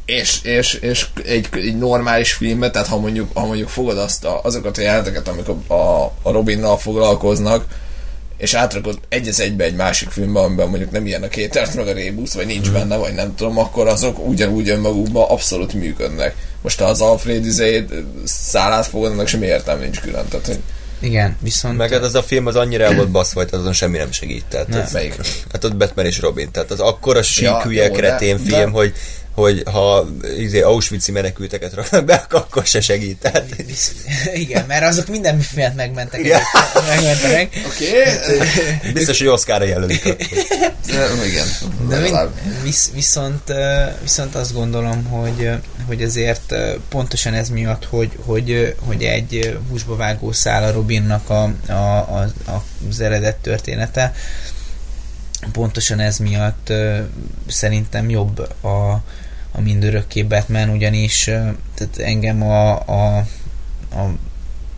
[0.05, 4.39] és, és, és egy, egy normális filmben, tehát ha mondjuk, ha mondjuk fogod azt a,
[4.43, 7.65] azokat a jelenteket, amik a, a, a Robinnal foglalkoznak,
[8.37, 11.87] és átrakod egy az egybe egy másik filmbe, amiben mondjuk nem ilyen a két meg
[11.87, 16.35] a rébusz, vagy nincs benne, vagy nem tudom, akkor azok ugyanúgy önmagukban abszolút működnek.
[16.61, 17.93] Most az Alfred izét
[18.25, 20.27] szállát fogod, annak semmi értelme nincs külön.
[20.27, 20.59] Tehát, hogy
[20.99, 21.77] Igen, viszont...
[21.77, 24.45] Meg hát az a film az annyira el volt baszva, hogy azon semmi nem segít.
[24.49, 24.79] Tehát Nem.
[24.79, 25.15] ez, melyik?
[25.51, 26.51] hát ott Batman és Robin.
[26.51, 28.93] Tehát az akkora sík Ja, de- kretén de- film, hogy
[29.37, 30.07] hogy ha
[30.37, 33.19] izé, Auschwitz-i menekülteket raknak be, akkor se segít.
[33.19, 33.55] Tehát,
[34.33, 36.19] Igen, mert azok minden miatt megmentek.
[36.19, 36.41] Igen.
[36.87, 37.49] Megmentek.
[37.67, 38.91] Oké, okay.
[38.93, 40.05] biztos, hogy Oszkára jelölik.
[41.25, 41.47] igen.
[41.87, 42.17] De mind,
[42.63, 43.53] visz, viszont,
[44.01, 45.49] viszont azt gondolom, hogy,
[45.87, 46.55] hogy azért
[46.89, 52.27] pontosan ez miatt, hogy, hogy, hogy egy húsba vágó szál a Robinnak a, a, a,
[52.45, 54.13] a, az eredet története,
[55.51, 56.97] pontosan ez miatt ö,
[57.47, 59.03] szerintem jobb a,
[59.51, 61.23] a mindörökké Batman, ugyanis
[61.75, 63.17] tehát engem a, a,
[63.91, 64.13] a,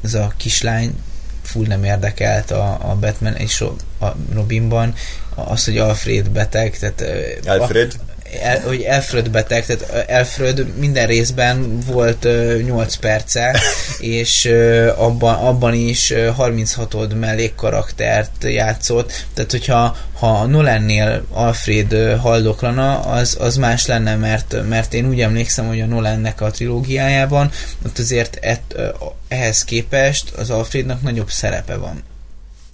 [0.04, 0.96] ez a kislány
[1.42, 3.62] full nem érdekelt a, a Batman és
[4.00, 4.94] a Robinban,
[5.36, 7.04] az, hogy Alfred beteg, tehát
[7.46, 8.00] Alfred?
[8.42, 13.60] El, hogy Alfred beteg, tehát Alfred minden részben volt ö, 8 perce,
[14.00, 22.16] és ö, abban, abban is ö, 36 mellékkaraktert játszott, tehát hogyha ha Nolannél Alfred ö,
[22.16, 27.52] haldoklana, az, az más lenne, mert, mert én úgy emlékszem, hogy a Nolannek a trilógiájában
[27.86, 28.88] ott azért et, ö,
[29.28, 32.04] ehhez képest az Alfrednak nagyobb szerepe van.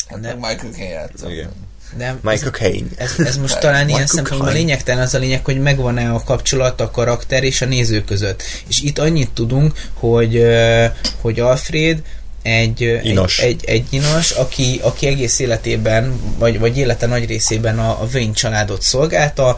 [0.08, 1.32] Hát meg Michael Caine játszott.
[1.32, 1.50] Igen.
[1.98, 2.88] De Michael Caine.
[2.98, 6.92] ez, ez most talán ilyen szempontból lényegtelen az a lényeg, hogy megvan-e a kapcsolat a
[6.92, 8.44] karakter és a néző között.
[8.68, 10.46] És itt annyit tudunk, hogy,
[11.22, 12.02] hogy Alfred
[12.46, 13.40] egy, ö, Inos.
[13.40, 18.08] egy, egy, egy inos, aki, aki egész életében, vagy, vagy élete nagy részében a, a
[18.14, 19.58] Wayne családot szolgálta.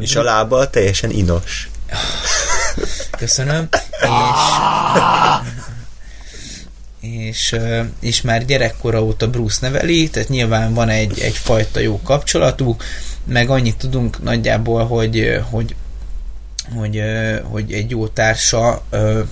[0.00, 1.70] És a lába teljesen inos.
[3.18, 3.68] Köszönöm.
[4.00, 4.08] És,
[7.18, 7.56] és,
[8.00, 12.84] és már gyerekkora óta Bruce neveli, tehát nyilván van egy, egy fajta jó kapcsolatuk,
[13.24, 15.74] meg annyit tudunk nagyjából, hogy, hogy
[16.74, 17.02] hogy,
[17.42, 18.82] hogy egy jó társa,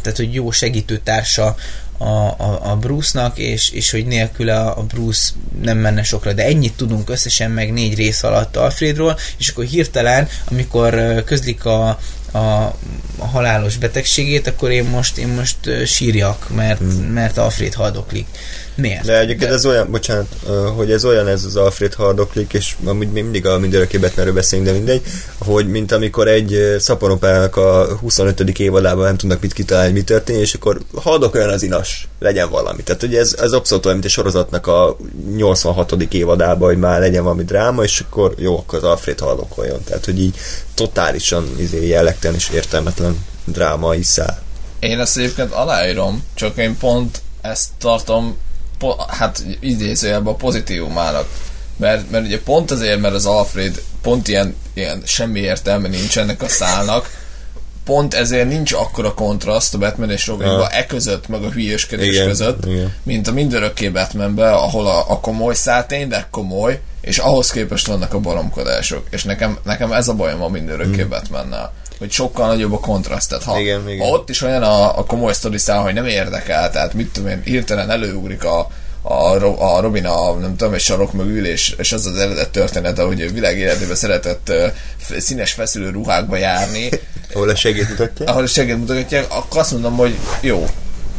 [0.03, 1.57] tehát hogy jó segítő társa
[1.99, 5.31] a, a, a Bruce-nak, és, és hogy nélküle a, Bruce
[5.63, 10.29] nem menne sokra, de ennyit tudunk összesen meg négy rész alatt Alfredról, és akkor hirtelen,
[10.51, 11.99] amikor közlik a,
[12.33, 12.75] a,
[13.19, 16.81] halálos betegségét, akkor én most, én most sírjak, mert,
[17.13, 18.27] mert Alfred haldoklik.
[18.81, 19.05] Miért?
[19.05, 20.27] De egyébként ez olyan, bocsánat,
[20.77, 24.69] hogy ez olyan ez az Alfred Hardoklik, és amúgy még mindig a mindörökké Batmanről beszélünk,
[24.69, 25.03] de mindegy,
[25.39, 28.59] hogy mint amikor egy szaporopának a 25.
[28.59, 32.83] évadában nem tudnak mit kitalálni, mi történik, és akkor haldok olyan az inas, legyen valami.
[32.83, 34.97] Tehát ugye ez, ez abszolút olyan, mint egy sorozatnak a
[35.37, 35.93] 86.
[35.93, 39.85] évadában, hogy már legyen valami dráma, és akkor jó, akkor az Alfred haldokoljon.
[39.85, 40.37] Tehát, hogy így
[40.75, 44.43] totálisan izé, jellegtelen és értelmetlen dráma iszál.
[44.79, 48.37] Én ezt egyébként aláírom, csak én pont ezt tartom,
[48.79, 51.29] po- hát idézőjelben a pozitívumának.
[51.77, 56.43] Mert, mert ugye pont azért, mert az Alfred pont ilyen, ilyen semmi értelme nincs ennek
[56.43, 57.11] a szálnak,
[57.85, 62.27] pont ezért nincs akkora kontraszt a Batman és Robinba e között, meg a hülyéskedés Igen,
[62.27, 62.95] között, igen.
[63.03, 68.15] mint a mindörökké Batmanbe, ahol a, a komoly szál tényleg komoly, és ahhoz képest vannak
[68.15, 69.07] a baromkodások.
[69.11, 71.09] És nekem, nekem ez a bajom a mindörökké mm.
[71.09, 73.29] Batmannel hogy sokkal nagyobb a kontraszt.
[73.29, 74.07] Tehát ha, Igen, igen.
[74.07, 77.29] ha ott is olyan a, a komoly sztori szál, hogy nem érdekel, tehát mit tudom
[77.29, 78.69] én, hirtelen előugrik a,
[79.03, 79.35] a,
[79.77, 83.21] a Robin a, nem tudom, egy sarok mögül, és, és az az eredet története, hogy
[83.21, 86.89] ő világ életében szeretett uh, színes feszülő ruhákba járni,
[87.35, 88.27] Ahol a segít mutatja.
[88.27, 90.67] ahol segít mutogatják, akkor azt mondom, hogy jó,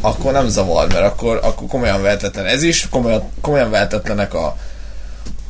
[0.00, 4.56] akkor nem zavar, mert akkor, akkor komolyan vehetetlen ez is, komolyan, komolyan vehetetlenek a,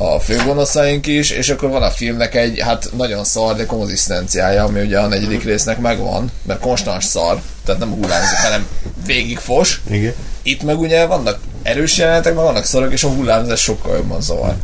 [0.03, 4.81] a főgonoszaink is, és akkor van a filmnek egy, hát nagyon szar, de konzisztenciája, ami
[4.81, 8.67] ugye a negyedik résznek megvan, mert konstans szar, tehát nem hullámzik, hanem
[9.07, 9.81] végig fos.
[9.91, 10.15] Igen.
[10.43, 14.55] Itt meg ugye vannak erős jelenetek, meg vannak szarok, és a hullámzás sokkal jobban zavar.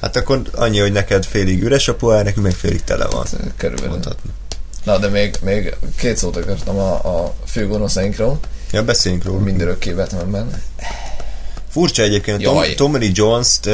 [0.00, 3.26] Hát akkor annyi, hogy neked félig üres a pohár, nekünk meg félig tele van.
[3.56, 3.90] Körülbelül.
[3.90, 4.30] Mondhatni.
[4.84, 8.38] Na, de még, még két szót akartam a, a főgonoszainkról,
[8.72, 9.38] Ja, beszéljünk róla.
[9.38, 10.62] mindörökké Batmanben.
[11.70, 12.62] Furcsa egyébként, Tom.
[12.76, 13.68] Tommy Jones-t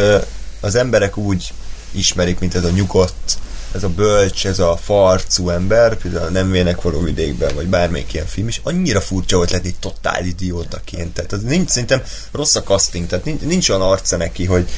[0.60, 1.52] az emberek úgy
[1.90, 3.38] ismerik, mint ez a nyugodt,
[3.74, 8.26] ez a bölcs, ez a farcú ember, például nem vének való vidékben, vagy bármelyik ilyen
[8.26, 11.14] film, és annyira furcsa volt lenni totál idiótaként.
[11.14, 12.02] Tehát az nincs, szerintem
[12.32, 14.68] rossz a casting, tehát nincs, nincs olyan arca neki, hogy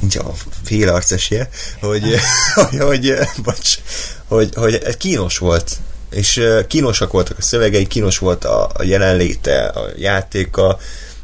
[0.00, 0.32] nincs a
[0.64, 1.48] fél arcesje,
[1.80, 2.02] hogy,
[2.54, 3.78] hogy, hogy, bocs,
[4.26, 5.76] hogy, hogy kínos volt.
[6.10, 10.78] És kínosak voltak a szövegei, kínos volt a, a jelenléte, a játéka,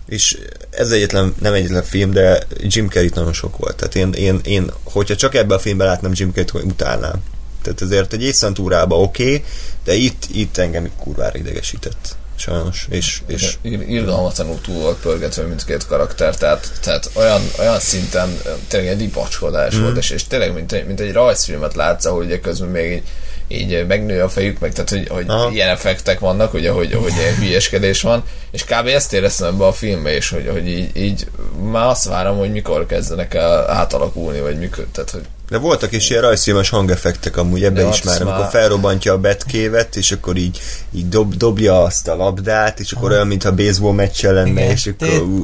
[0.09, 0.38] és
[0.70, 3.76] ez egyetlen, nem egyetlen film, de Jim Carrey nagyon sok volt.
[3.76, 7.22] Tehát én, én, én hogyha csak ebben a filmben látnám Jim Carrey-t, hogy utálnám.
[7.62, 9.44] Tehát ezért egy észszentúrában oké, okay,
[9.84, 12.16] de itt, itt engem kurvára idegesített.
[12.36, 12.86] Sajnos.
[12.90, 18.38] És, és Ir- irgalmatlanul túl volt pörgetve mindkét karakter, tehát, tehát olyan, olyan szinten
[18.68, 19.82] tényleg egy dipacskodás mm.
[19.82, 23.02] volt, és, és tényleg mint egy, mint egy rajzfilmet látsz, ahol ugye közben még így,
[23.49, 25.51] így megnő a fejük, meg tehát, hogy, hogy Aha.
[25.51, 28.86] ilyen effektek vannak, ugye, hogy, hogy ilyen hülyeskedés van, és kb.
[28.86, 31.26] ezt éreztem ebbe a filmbe is, hogy, hogy így, így
[31.70, 36.11] már azt várom, hogy mikor kezdenek el átalakulni, vagy mikor, tehát, hogy De voltak is
[36.11, 40.36] ilyen rajzfilmes hangeffektek amúgy ebben Ja, is már, amikor már- felrobbantja a betkévet, és akkor
[40.36, 40.61] így,
[40.92, 44.70] így dob, dobja azt a labdát, és akkor olyan, mintha baseball meccsen lenne, Igen.
[44.70, 45.42] és akkor...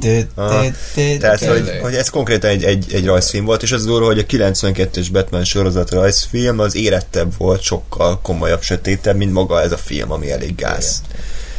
[1.18, 4.22] Tehát, hogy, hogy ez konkrétan egy, egy, egy rajzfilm volt, és az durva, hogy a
[4.26, 10.12] 92-es Batman sorozat rajzfilm az érettebb volt, sokkal komolyabb, sötétebb, mint maga ez a film,
[10.12, 11.02] ami elég gáz.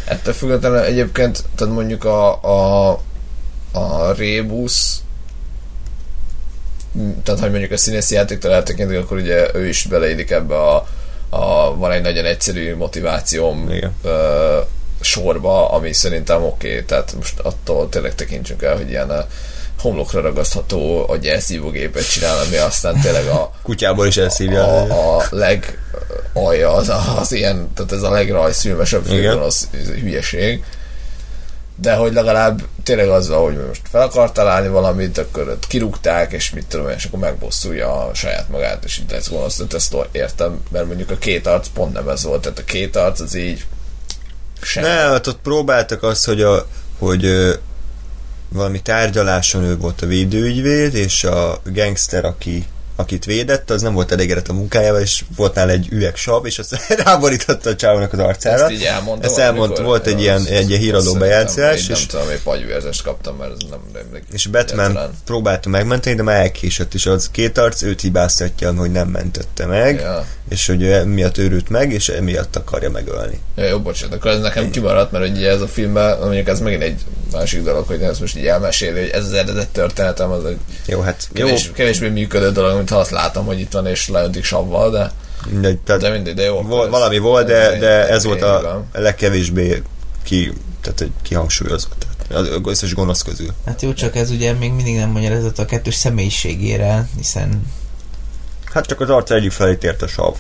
[0.06, 2.90] Ettől függetlenül egyébként, tehát mondjuk a, a,
[3.72, 5.03] a Rébusz, m,
[7.24, 10.88] tehát hogy mondjuk a színészi játéktól eltekintünk, akkor ugye ő is beleillik ebbe a,
[11.30, 13.96] a van egy nagyon egyszerű motivációm Igen.
[14.04, 14.60] ö,
[15.02, 19.26] sorba, ami szerintem oké, okay, tehát most attól tényleg tekintsünk el, hogy ilyen a
[19.80, 24.64] homlokra ragasztható a gyerszívógépet csinál, ami aztán tényleg a, Kutyából is elszívja.
[24.64, 25.78] a, a leg
[26.34, 30.64] alja az, az ilyen, tehát ez a legrajzfilmesebb főgonosz hülyeség.
[31.76, 36.32] De hogy legalább tényleg az van, hogy most fel akar találni valamit, akkor ott kirúgták,
[36.32, 39.56] és mit tudom én, és akkor megbosszulja a saját magát, és így lesz gonosz.
[39.56, 42.96] Tehát ezt értem, mert mondjuk a két arc pont nem ez volt, tehát a két
[42.96, 43.66] arc az így
[44.62, 44.84] sem.
[44.84, 46.68] Ne, hát ott próbáltak azt, hogy, a,
[47.00, 47.54] hogy ö,
[48.50, 52.66] valami tárgyaláson ő volt a védőügyvéd, és a gangster, aki,
[52.96, 56.60] akit védett, az nem volt elégedett a munkájával, és volt nála egy üveg sav, és
[56.60, 58.64] azt ráborította a csávónak az arcára.
[58.64, 61.88] Ezt így elmondta Ezt elmondta, volt egy ilyen- egy ilyen híradó bejátszás, és-.
[61.88, 64.24] Nem tudom, hogy pagyvérzést kaptam, mert ez nem rémlik.
[64.32, 65.12] És Batman Egyáltalán.
[65.26, 70.00] próbálta megmenteni, de már elkésett, és az két arc őt hibáztatja, hogy nem mentette meg,
[70.00, 70.26] Ja.
[70.50, 73.40] és hogy emiatt őrült meg, és emiatt akarja megölni.
[73.56, 76.82] Ja, jó, bocsánat, akkor ez nekem kimaradt, mert ugye ez a filmben, mondjuk ez megint
[76.84, 77.02] egy
[77.34, 81.00] másik dolog, hogy ez most így elmeséli, hogy ez az eredet történetem, az egy Jó,
[81.00, 84.44] hát jó, kevés, kevésbé működő dolog, mint ha azt látom, hogy itt van és leöntik
[84.44, 85.12] savval, de,
[85.50, 86.62] mindegy, tehát de mindegy, de jó.
[86.62, 89.82] Vol, valami volt, de, de ez volt a legkevésbé
[90.24, 92.06] ki, tehát egy kihangsúlyozott.
[92.28, 93.50] Tehát az összes gonosz közül.
[93.66, 97.72] Hát jó, csak ez ugye még mindig nem magyarázott a kettős személyiségére, hiszen
[98.74, 100.36] Hát csak az arca egyik felé tért a sav.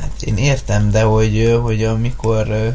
[0.00, 2.74] hát én értem, de hogy, hogy amikor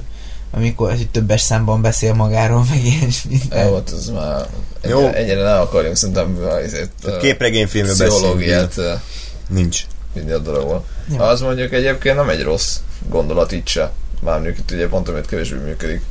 [0.52, 3.70] amikor hogy többes számban beszél magáról, meg ilyen és Jó, minden.
[3.70, 4.48] volt, ez már
[4.84, 5.08] Jó.
[5.08, 6.38] egyre, nem akarjunk szerintem
[7.02, 8.16] Tehát képregényfilmről beszélünk.
[8.16, 8.86] pszichológiát uh,
[9.48, 9.82] Nincs.
[10.14, 10.86] vinni a dologból.
[11.12, 11.20] Jó.
[11.20, 12.78] Az mondjuk egyébként nem egy rossz
[13.10, 13.92] gondolat itt se.
[14.22, 16.02] Már mondjuk itt ugye pont amit kevésbé működik.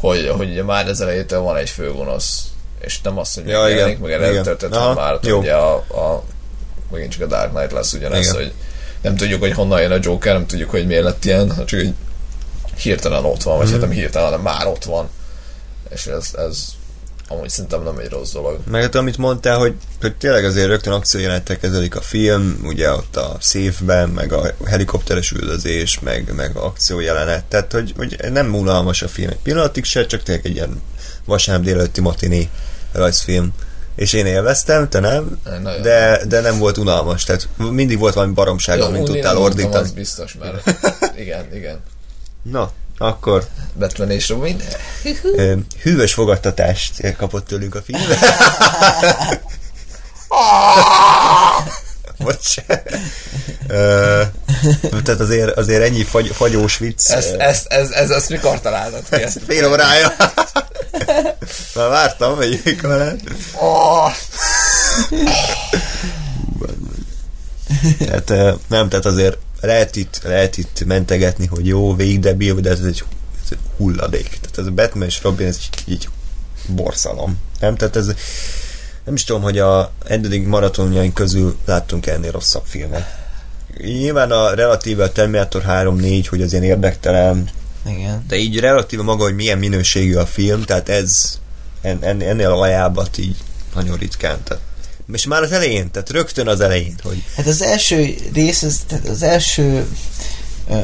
[0.00, 2.44] Hogy, hogy ugye már az elejétől van egy főgonosz.
[2.80, 4.20] És nem azt, hogy Ja, megjelenik, meg
[4.70, 5.38] Aha, hanem már jó.
[5.38, 6.22] ugye a, a,
[6.92, 8.34] megint csak a Dark Knight lesz ugyanez, Igen.
[8.34, 8.52] hogy
[9.00, 11.92] nem tudjuk, hogy honnan jön a Joker, nem tudjuk, hogy miért lett ilyen, csak hogy
[12.76, 13.72] hirtelen ott van, vagy Mhm.
[13.74, 15.08] hát nem hirtelen, hanem már ott van.
[15.90, 16.64] És ez, ez
[17.28, 18.58] amúgy szerintem nem egy rossz dolog.
[18.70, 23.16] Meg hát amit mondtál, hogy, hogy tényleg azért rögtön akciójelentek kezdődik a film, ugye ott
[23.16, 29.08] a széfben, meg a helikopteres üldözés, meg, meg akciójelenet, tehát hogy, hogy nem unalmas a
[29.08, 30.82] film egy pillanatig se, csak tényleg egy ilyen
[31.24, 32.48] vasárnap délelőtti matiné
[32.92, 33.52] rajzfilm.
[33.96, 35.82] És én élveztem, te nem, Nagyon.
[35.82, 39.74] de, de nem volt unalmas, tehát mindig volt valami baromság, amit tudtál ordítani.
[39.84, 40.70] Az biztos, mert
[41.22, 41.80] igen, igen.
[42.42, 44.62] Na, akkor Batman és Robin.
[45.82, 48.02] hűvös fogadtatást kapott tőlünk a film.
[52.18, 52.54] Bocs.
[53.68, 54.22] Ö,
[55.04, 57.10] tehát azért, azért ennyi fagy, fagyós vicc.
[57.10, 59.22] Ezt, ezt, ez, ez, ezt mikor találtad ki?
[59.22, 59.40] Ezt?
[59.48, 60.14] Fél órája.
[61.74, 63.14] Már vártam, megyünk vele.
[63.54, 64.12] Oh,
[67.98, 72.80] Tehát ö, nem, tehát azért lehet itt, lehet itt mentegetni, hogy jó, végigdebil, de ez
[72.80, 73.04] egy,
[73.44, 74.28] ez egy hulladék.
[74.28, 76.08] Tehát ez a Batman és Robin, ez így, így
[76.68, 77.38] borszalom.
[77.60, 77.76] Nem?
[77.76, 78.06] Tehát ez
[79.04, 83.20] nem is tudom, hogy a eddig maratonjaink közül láttunk ennél rosszabb filmet.
[83.76, 87.48] Nyilván a relatíve a Terminator 3-4, hogy az ilyen érdektelen,
[87.86, 88.24] Igen.
[88.28, 91.38] de így relatíve maga, hogy milyen minőségű a film, tehát ez
[91.80, 93.36] en, en, ennél ajábbat így
[93.74, 94.42] nagyon ritkán.
[94.42, 94.62] Tehát,
[95.12, 99.08] és már az elején, tehát rögtön az elején, hogy Hát az első rész, az, tehát
[99.08, 99.86] az első
[100.70, 100.78] ö,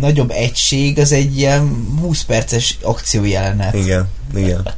[0.00, 3.74] nagyobb egység az egy ilyen 20 perces akciójelenet.
[3.74, 4.74] igen, igen.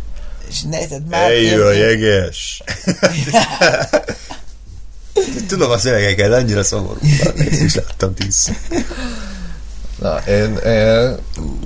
[0.48, 2.62] És ne, tehát már Eljön a jeges!
[5.48, 6.98] Tudom a szövegeket, annyira szomorú.
[7.36, 8.56] Ezt is láttam tízszer.
[9.98, 11.16] Na, én, én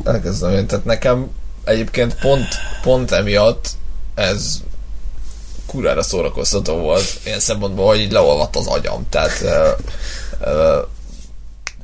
[0.05, 1.31] elkezdem én, tehát nekem
[1.65, 2.49] egyébként pont,
[2.83, 3.71] pont emiatt
[4.15, 4.63] ez
[5.75, 9.69] kurára szórakoztató volt, ilyen szempontból, hogy így leolvadt az agyam, tehát ö,
[10.41, 10.79] ö,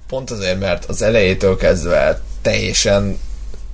[0.08, 3.18] pont azért, mert az elejétől kezdve teljesen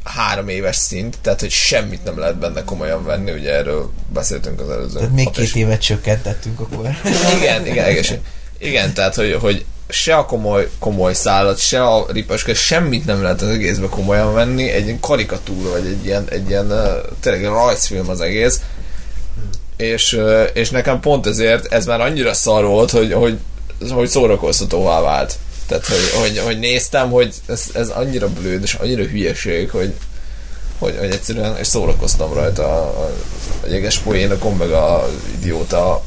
[0.05, 4.71] három éves szint, tehát hogy semmit nem lehet benne komolyan venni, ugye erről beszéltünk az
[4.71, 6.89] előző Tehát még két évet csökkentettünk akkor.
[7.37, 8.21] igen, igen, igen,
[8.59, 13.43] igen, tehát hogy, hogy se a komoly, komoly szállat, se a ripaska, semmit nem lehet
[13.43, 16.73] az egészbe komolyan venni, egy ilyen karikatúra, vagy egy ilyen, egy ilyen
[17.21, 18.61] tényleg rajzfilm az egész,
[19.77, 20.21] és,
[20.53, 23.39] és nekem pont ezért ez már annyira szar volt, hogy, hogy
[23.91, 25.35] hogy szórakoztatóvá vált.
[25.67, 29.95] Tehát, hogy, hogy, hogy néztem, hogy ez, ez annyira blőd, és annyira hülyeség, hogy,
[30.79, 33.13] hogy, hogy egyszerűen és szórakoztam rajta a, a
[33.69, 35.09] jeges poénokon, meg a
[35.39, 36.05] idióta,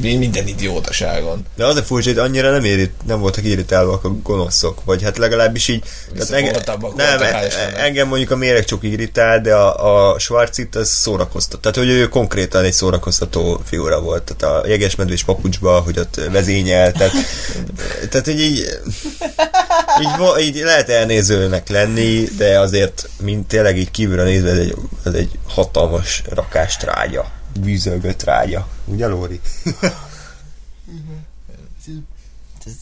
[0.00, 1.46] minden idiótaságon.
[1.56, 5.18] De az a furcsa, hogy annyira nem, érit, nem voltak irritálva a gonoszok, vagy hát
[5.18, 5.80] legalábbis így...
[5.80, 7.78] tehát Visszafogottabbak nem, e- Istennek.
[7.78, 11.60] engem mondjuk a méreg csak irritál, de a, a Schwarzit az szórakoztat.
[11.60, 14.34] Tehát, hogy ő konkrétan egy szórakoztató figura volt.
[14.36, 17.12] Tehát a jegesmedvés papucsba, hogy ott vezényel, tehát,
[18.10, 18.78] tehát hogy így,
[20.00, 24.74] így, így lehet elnézőnek lenni, de azért, mint tényleg így kívülre nézve, ez egy,
[25.04, 26.22] ez egy hatalmas
[26.86, 27.30] rakástrágya.
[27.60, 28.68] Vízölgött rágya.
[28.84, 29.40] Ugye, Lóri?
[32.64, 32.72] Ez,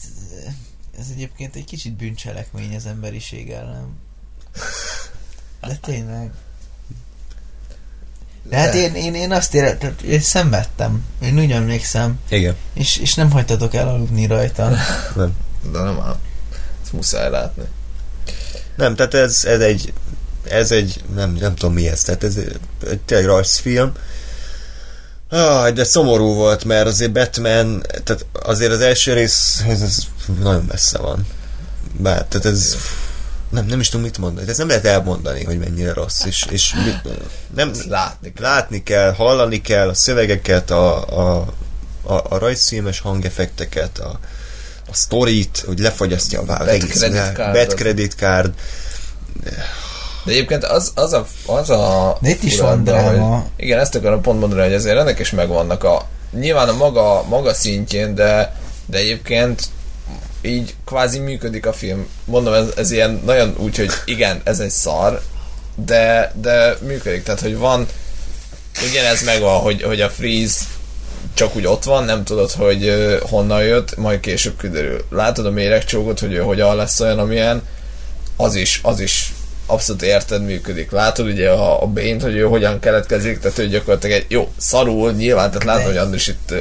[0.99, 3.97] ez egyébként egy kicsit bűncselekmény az emberiség ellen.
[5.61, 6.31] De tényleg.
[8.43, 11.05] De hát én, én, én azt éreztem, én szenvedtem.
[11.21, 12.19] Én úgy emlékszem.
[12.29, 12.55] Igen.
[12.73, 14.69] És, és nem hagytatok elaludni rajta.
[15.15, 15.37] Nem.
[15.71, 16.19] De nem áll.
[16.83, 17.63] Ezt muszáj látni.
[18.75, 19.93] Nem, tehát ez, ez egy
[20.49, 22.59] ez egy, nem, nem tudom mi ez, tehát ez egy,
[23.05, 23.91] tényleg rajzfilm.
[25.29, 29.97] Ah, de szomorú volt, mert azért Batman, tehát azért az első rész, ez, ez
[30.39, 31.27] nagyon messze van.
[31.97, 32.77] Bár, tehát ez,
[33.49, 36.73] nem, nem is tudom mit mondani, ez nem lehet elmondani, hogy mennyire rossz, és, és
[37.55, 38.43] nem, látni kell.
[38.49, 41.53] látni kell, hallani kell a szövegeket, a, a,
[42.01, 44.19] a, a rajzfilmes hangeffekteket, a,
[44.89, 47.53] a sztorit, hogy lefagyasztja a Bad credit világ- cardot.
[47.53, 48.53] Bad credit card.
[50.25, 53.35] De egyébként az, az a, az a De itt is van dráma.
[53.35, 57.23] Hogy, igen, ezt akarom pont mondani, hogy azért ennek is megvannak a nyilván a maga,
[57.29, 58.55] maga szintjén, de,
[58.85, 59.63] de egyébként
[60.41, 62.07] így kvázi működik a film.
[62.25, 65.21] Mondom, ez, ez ilyen nagyon úgy, hogy igen, ez egy szar,
[65.75, 67.23] de, de működik.
[67.23, 67.85] Tehát, hogy van
[68.89, 70.59] ugyanez megvan, hogy, hogy a Freeze
[71.33, 72.93] csak úgy ott van, nem tudod, hogy
[73.29, 75.05] honnan jött, majd később kiderül.
[75.09, 77.61] Látod a méregcsógot, hogy ő hogyan lesz olyan, amilyen,
[78.35, 79.33] az is, az is
[79.65, 80.91] abszolút érted működik.
[80.91, 85.11] Látod ugye a, a bént, hogy ő hogyan keletkezik, tehát ő gyakorlatilag egy jó, szarul
[85.11, 86.53] nyilván, tehát látod, hogy Andris itt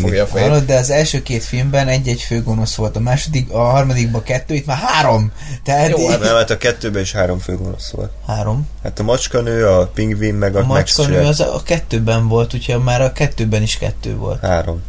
[0.00, 0.48] fogja a fejét.
[0.48, 4.66] Hallod, de az első két filmben egy-egy főgonosz volt, a második, a harmadikban kettő, itt
[4.66, 5.32] már három.
[5.64, 8.10] Tehát Jó, hát Nem, hát a kettőben is három fő gonosz volt.
[8.26, 8.68] három.
[8.82, 12.82] Hát a macskanő, a pingvin, meg a, A macskanő az a, a kettőben volt, úgyhogy
[12.82, 14.40] már a kettőben is kettő volt.
[14.40, 14.82] Három.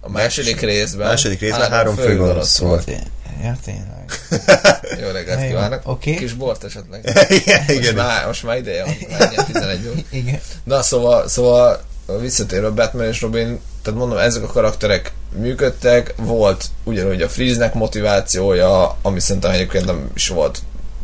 [0.00, 1.06] A második részben.
[1.06, 2.84] A második részben három főgonosz volt.
[2.84, 3.02] Té-
[3.42, 4.04] Ja, tényleg.
[5.02, 5.80] Jó reggelt kívánok.
[5.84, 6.14] oké.
[6.14, 7.00] Kis bort esetleg.
[7.28, 7.94] igen, Most igen.
[7.94, 9.98] már, most már ideje van, menjen 11 óra.
[10.20, 10.40] Igen.
[10.64, 11.80] Na, szóval, szóval
[12.20, 18.96] visszatérve Batman és Robin, tehát mondom, ezek a karakterek működtek, volt ugyanúgy a Freeze-nek motivációja,
[19.02, 20.58] ami szerintem egyébként nem is volt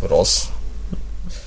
[0.09, 0.39] rossz.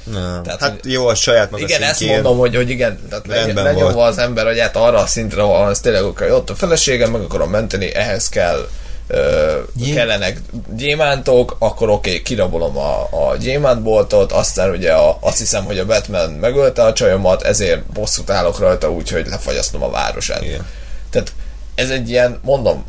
[0.04, 0.44] Nem.
[0.44, 2.22] Tehát, hát hogy- jó, a saját maga igen, ezt szintjén.
[2.22, 4.10] mondom, hogy, hogy igen, tehát legy, Rendben lenyomva volt.
[4.10, 7.50] az ember agyát arra a szintre, ahol ez tényleg oké, ott a feleségem, meg akarom
[7.50, 8.68] menteni, ehhez kell
[9.74, 10.42] Gyé- kellenek
[10.76, 15.86] gyémántok, akkor oké, okay, kirabolom a, a gyémántboltot, aztán ugye a, azt hiszem, hogy a
[15.86, 20.44] Batman megölte a csajomat, ezért bosszút állok rajta úgy, hogy lefagyasztom a városát.
[20.44, 20.66] Igen.
[21.10, 21.34] Tehát
[21.76, 22.86] ez egy ilyen, mondom,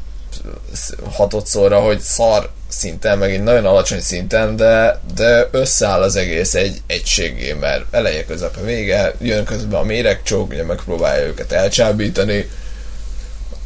[1.12, 6.82] hatodszorra, hogy szar szinten, meg egy nagyon alacsony szinten, de, de összeáll az egész egy
[6.86, 12.48] egységé, mert eleje közepe vége, jön közben a méregcsók, ugye megpróbálja őket elcsábítani,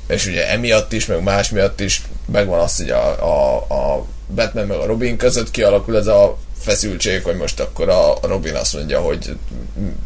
[0.07, 4.67] és ugye emiatt is, meg más miatt is megvan az, hogy a, a, a Batman
[4.67, 9.01] meg a Robin között kialakul ez a feszültség, hogy most akkor a Robin azt mondja,
[9.01, 9.37] hogy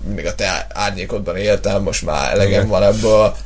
[0.06, 3.36] mindig a te árnyékodban éltem, most már elegem van ebből,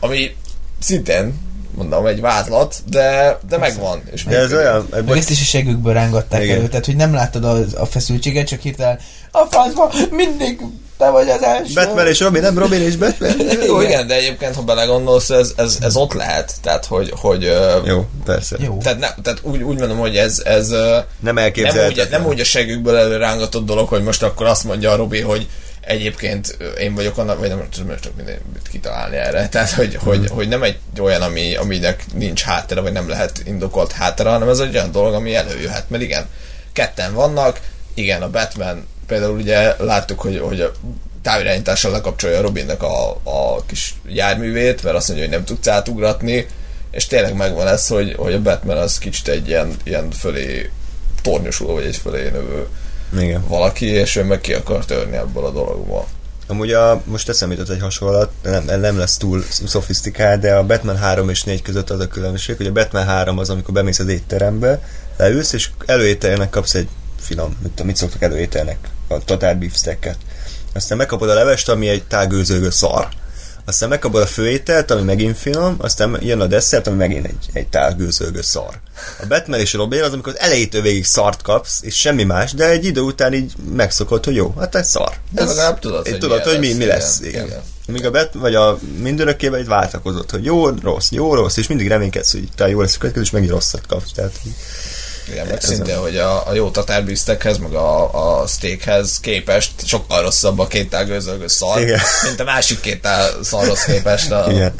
[0.00, 0.36] ami
[0.78, 4.02] szintén mondom, egy vádlat, de, de megvan.
[4.12, 6.56] És De ez olyan, Meg ezt is a segükből rángatták Igen.
[6.56, 8.98] elő, tehát hogy nem láttad a, a feszültséget, csak hirtelen
[9.30, 10.60] a francba mindig
[11.00, 11.72] te vagy az első.
[11.74, 13.30] Batman és Robin, nem Robin és Batman.
[13.66, 16.52] Jó, igen, de egyébként, ha belegondolsz, ez, ez, ez ott lehet.
[16.62, 17.52] Tehát, hogy, hogy
[17.84, 18.56] Jó, persze.
[18.60, 18.76] Jó.
[18.82, 22.06] tehát, ne, tehát úgy, úgy mondom, hogy ez, ez Nem nem, elképzelhetetlen.
[22.06, 25.48] úgy, nem úgy a segükből előrángatott dolog, hogy most akkor azt mondja a Robi, hogy
[25.80, 29.48] egyébként én vagyok annak, vagy nem tudom, csak minden mit kitalálni erre.
[29.48, 30.06] Tehát, hogy, Mhm.
[30.08, 34.48] hogy, hogy nem egy olyan, ami, aminek nincs háttere, vagy nem lehet indokolt háttere, hanem
[34.48, 35.84] ez egy olyan dolog, ami előjöhet.
[35.90, 36.26] Mert igen,
[36.72, 37.60] ketten vannak,
[37.94, 40.72] igen, a Batman például ugye láttuk, hogy, hogy a
[41.22, 46.46] távirányítással lekapcsolja Robinnek a, a kis járművét, mert azt mondja, hogy nem tudsz átugratni,
[46.90, 50.70] és tényleg megvan ez, hogy, hogy a Batman az kicsit egy ilyen, ilyen fölé
[51.22, 52.66] tornyosul, vagy egy fölé növő
[53.18, 53.44] Igen.
[53.48, 56.06] valaki, és ő meg ki akar törni ebből a dologból.
[56.46, 60.96] Amúgy a, most eszembe jutott egy hasonlat, nem, nem lesz túl szofisztikált, de a Batman
[60.96, 64.08] 3 és 4 között az a különbség, hogy a Batman 3 az, amikor bemész az
[64.08, 64.82] étterembe,
[65.16, 66.88] leülsz, és előételnek kapsz egy
[67.20, 70.16] finom, mit, mit szoktak előételnek, a totál beefstecket.
[70.74, 73.08] Aztán megkapod a levest, ami egy tágőzőgő szar.
[73.64, 77.68] aztán megkapod a főételt, ami megint finom, aztán jön a desszert, ami megint egy, egy
[77.68, 78.80] tál gőzölgő szar.
[79.22, 82.52] A Batman és a Robin az, amikor az elejétől végig szart kapsz, és semmi más,
[82.52, 85.12] de egy idő után így megszokod, hogy jó, hát egy szar.
[85.30, 87.30] De legalább tudod, hogy tudod, hogy mi, mi lesz, igen.
[87.30, 87.46] Igen.
[87.46, 87.62] Igen.
[87.86, 91.88] Míg a bet, vagy a mindörökkében itt váltakozott, hogy jó, rossz, jó, rossz, és mindig
[91.88, 94.12] reménykedsz, hogy talán jó lesz a következő, és megint rosszat kapsz.
[94.12, 94.32] Tehát,
[95.30, 99.70] így- Igen, meg Ez szintén, hogy a, a jó tatárbiztekhez, meg a, a steakhez képest
[99.84, 102.00] sokkal rosszabb a két gőzölgő szar, Igen.
[102.24, 103.08] mint a másik két
[103.42, 104.30] szarhoz képest.
[104.30, 104.72] A, igen.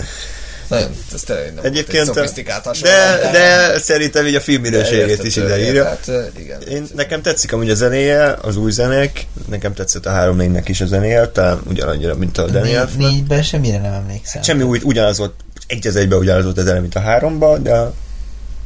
[0.69, 5.25] Nagyon, ez tényleg nem Egyébként, egy szofisztikált hasonlat, de, de szerintem így a film minőségét
[5.25, 5.85] is igen, ideírja.
[5.85, 6.61] Hát, igen.
[6.63, 10.81] Én, nekem tetszik amúgy a zenéje, az új zenék, nekem tetszett a három négynek is
[10.81, 12.89] a zenéje, talán ugyanannyira, mint a Daniel.
[12.97, 14.43] Négy, négyben semmire nem emlékszem.
[14.43, 15.33] Semmi úgy, ugyanaz volt,
[15.67, 17.91] egy az egyben ugyanaz volt a zene, mint a háromba, de,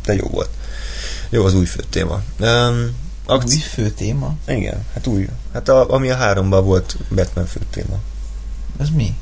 [0.05, 0.49] de jó volt.
[1.35, 2.23] Jó az új fő téma.
[2.41, 2.91] Um, Új
[3.27, 4.35] akci- fő téma?
[4.47, 5.29] Igen, hát új.
[5.53, 7.99] Hát a, ami a háromban volt Batman fő téma.
[8.79, 9.15] Az mi?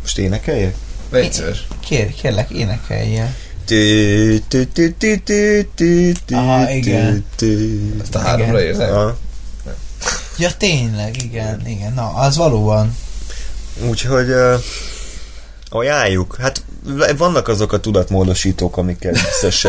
[0.00, 0.76] Most énekeljek?
[1.10, 1.66] Légy szíves.
[1.80, 2.50] Kér, kérlek,
[5.74, 7.24] tü, Aha, igen.
[8.02, 9.16] Ezt a háromra érzem.
[10.38, 11.92] Ja, tényleg, igen, igen.
[11.92, 12.96] Na, az valóban.
[13.88, 14.54] Úgyhogy uh,
[15.68, 16.36] ajánljuk.
[16.40, 16.64] Hát
[17.16, 19.66] vannak azok a tudatmódosítók, amikkel biztos,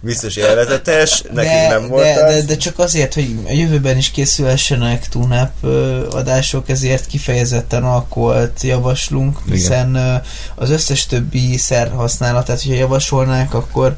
[0.00, 2.34] biztos élvezetes, nekünk nem volt de, az.
[2.34, 5.64] de, de, csak azért, hogy a jövőben is készülhessenek túnáp
[6.10, 9.56] adások, ezért kifejezetten alkoholt javaslunk, Igen.
[9.56, 10.14] hiszen ö,
[10.54, 13.94] az összes többi szer használatát, hogyha javasolnák, akkor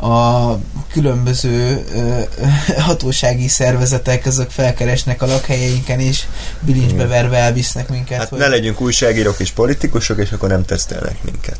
[0.00, 0.52] a
[0.92, 1.84] különböző
[2.86, 6.24] hatósági szervezetek azok felkeresnek a lakhelyeinken, és
[6.60, 8.18] bilincsbe verve elvisznek minket.
[8.18, 8.38] Hát hogy...
[8.38, 11.58] ne legyünk újságírók és politikusok, és akkor nem tesztelnek minket.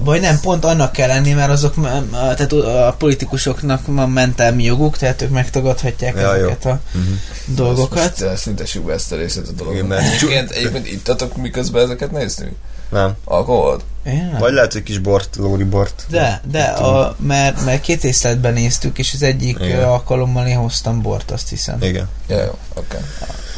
[0.00, 1.74] Vagy nem, pont annak kell lenni, mert azok,
[2.10, 6.42] tehát a politikusoknak van mentelmi joguk, tehát ők megtagadhatják Ja, jó.
[6.42, 7.14] ezeket a Uh-huh.
[7.46, 8.20] dolgokat.
[8.20, 9.86] Most uh, szüntessük be ezt a részét a Igen, dologban.
[9.86, 12.52] mert- Egyébként, egyébként ittatok miközben ezeket néztünk?
[12.90, 13.12] Nem.
[13.24, 13.84] Alkoholt?
[14.04, 14.36] Nem.
[14.38, 16.04] Vagy lehet, hogy kis bort, lóri bort.
[16.08, 19.78] De, de, a, mert, mert két észletben néztük, és az egyik Igen.
[19.78, 21.82] ö, alkalommal én hoztam bort, azt hiszem.
[21.82, 22.08] Igen.
[22.28, 22.96] Ja, jó, oké.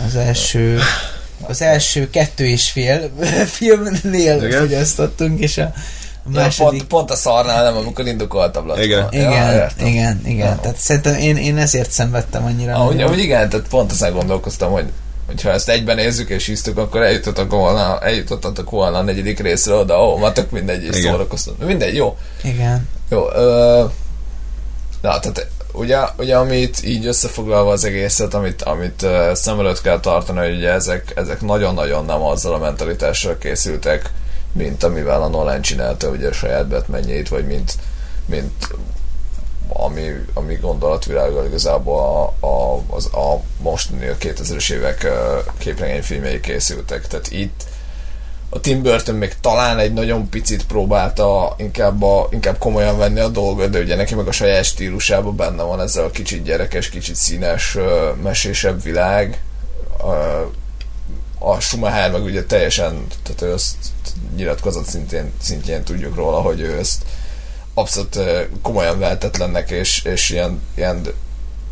[0.06, 0.78] Az első,
[1.40, 3.10] az első kettő és fél
[3.56, 4.58] filmnél Igen.
[4.60, 5.72] fogyasztottunk, és a
[6.26, 6.78] a Ja, második...
[6.78, 8.84] pont, pont a szarnál nem, amikor indokoltabb lett.
[8.84, 9.00] Igen.
[9.00, 9.16] volna.
[9.16, 9.86] igen, értem.
[9.86, 10.48] igen, igen.
[10.48, 10.58] Ja.
[10.62, 12.74] Tehát szerintem én, én ezért szenvedtem annyira.
[12.74, 14.84] Ahogy, ahogy igen, tehát pont ezen gondolkoztam, hogy
[15.26, 19.94] hogyha ezt egyben nézzük és hisztük, akkor eljutottak volna, eljutottatok volna a negyedik részre oda,
[19.94, 21.10] ahol már tök mindegy, és Igen.
[21.12, 21.66] szórakoztatok.
[21.66, 22.16] Mindegy, jó.
[22.42, 22.88] Igen.
[23.10, 23.84] Jó, ö,
[25.00, 30.00] na, tehát ugye, ugye amit így összefoglalva az egészet, amit, amit uh, szem előtt kell
[30.00, 34.10] tartani, hogy ugye ezek, ezek nagyon-nagyon nem azzal a mentalitással készültek,
[34.56, 37.72] mint amivel a Nolan csinálta ugye a saját Batmanjét, vagy mint,
[38.26, 38.74] mint
[39.68, 41.98] ami, ami gondolatvilággal igazából
[42.40, 45.06] a, a, az, a mostani a 2000-es évek
[45.58, 47.06] képregényfilmjei készültek.
[47.06, 47.64] Tehát itt
[48.48, 53.28] a Tim Burton még talán egy nagyon picit próbálta inkább, a, inkább komolyan venni a
[53.28, 57.14] dolgot, de ugye neki meg a saját stílusában benne van ezzel a kicsit gyerekes, kicsit
[57.14, 57.76] színes,
[58.22, 59.42] mesésebb világ.
[61.38, 63.76] A Schumacher meg ugye teljesen, tehát ő ezt
[64.36, 67.04] nyilatkozat szintén, szintjén tudjuk róla, hogy ő ezt
[67.74, 68.18] abszolút
[68.62, 71.06] komolyan vehetetlennek és, és ilyen, ilyen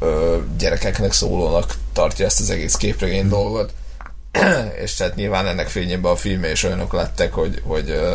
[0.01, 3.73] ö, gyerekeknek szólónak tartja ezt az egész képregény dolgot.
[4.83, 8.15] és tehát nyilván ennek fényében a filmé is olyanok lettek, hogy, hogy ö,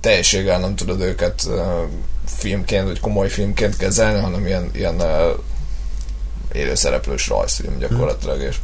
[0.00, 1.82] teljességgel nem tudod őket ö,
[2.26, 5.32] filmként, vagy komoly filmként kezelni, hanem ilyen, ilyen ö,
[6.52, 8.56] élőszereplős rajzfilm gyakorlatilag, és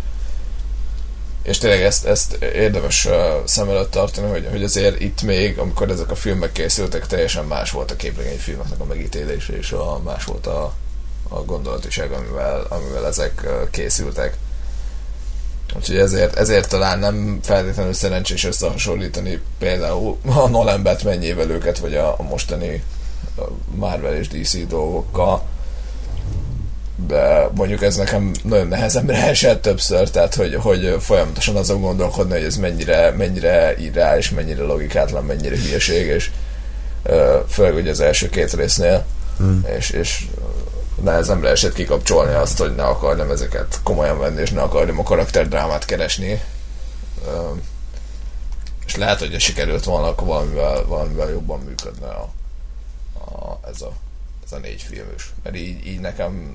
[1.46, 5.90] és tényleg ezt, ezt érdemes uh, szem előtt tartani, hogy, hogy azért itt még, amikor
[5.90, 10.46] ezek a filmek készültek, teljesen más volt a képregényfilmeknek a megítélése, és a, más volt
[10.46, 10.74] a,
[11.28, 14.36] a gondolatiság, amivel, amivel ezek uh, készültek.
[15.76, 22.14] Úgyhogy ezért, ezért talán nem feltétlenül szerencsés összehasonlítani például a Nolan Batmanjével őket, vagy a,
[22.18, 22.82] a mostani
[23.74, 25.42] Marvel és DC dolgokkal
[27.50, 32.56] mondjuk ez nekem nagyon nehezemre esett többször, tehát hogy, hogy folyamatosan azon gondolkodni, hogy ez
[32.56, 36.30] mennyire, mennyire irreális, mennyire logikátlan, mennyire hülyeség, és
[37.48, 39.04] főleg ugye az első két résznél,
[39.36, 39.64] Hmm.
[39.76, 40.26] és, és
[41.02, 45.84] nehezemre esett kikapcsolni azt, hogy ne akarjam ezeket komolyan venni, és ne akarjam a karakterdrámát
[45.84, 46.42] keresni.
[48.86, 52.32] És lehet, hogy sikerült volna, akkor valamivel, valamivel jobban működne a,
[53.18, 53.92] a, ez, a,
[54.44, 55.32] ez a négy film is.
[55.42, 56.50] Mert így, így nekem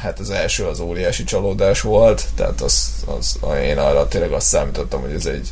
[0.00, 5.00] hát az első az óriási csalódás volt, tehát az, az, én arra tényleg azt számítottam,
[5.00, 5.50] hogy ez egy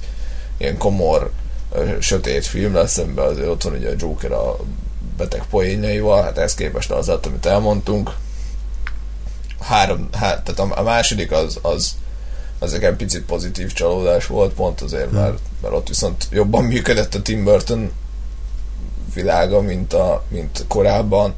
[0.57, 1.31] ilyen komor,
[2.01, 4.57] sötét film lesz, szemben azért ott van ugye a Joker a
[5.17, 8.15] beteg poénjaival, hát ez képest az lett, amit elmondtunk.
[9.61, 11.95] Három, hát, tehát a, a második az, az,
[12.59, 17.23] az egy picit pozitív csalódás volt, pont azért, mert, mert ott viszont jobban működött a
[17.23, 17.93] Tim Burton
[19.15, 21.35] világa, mint, a, mint korábban.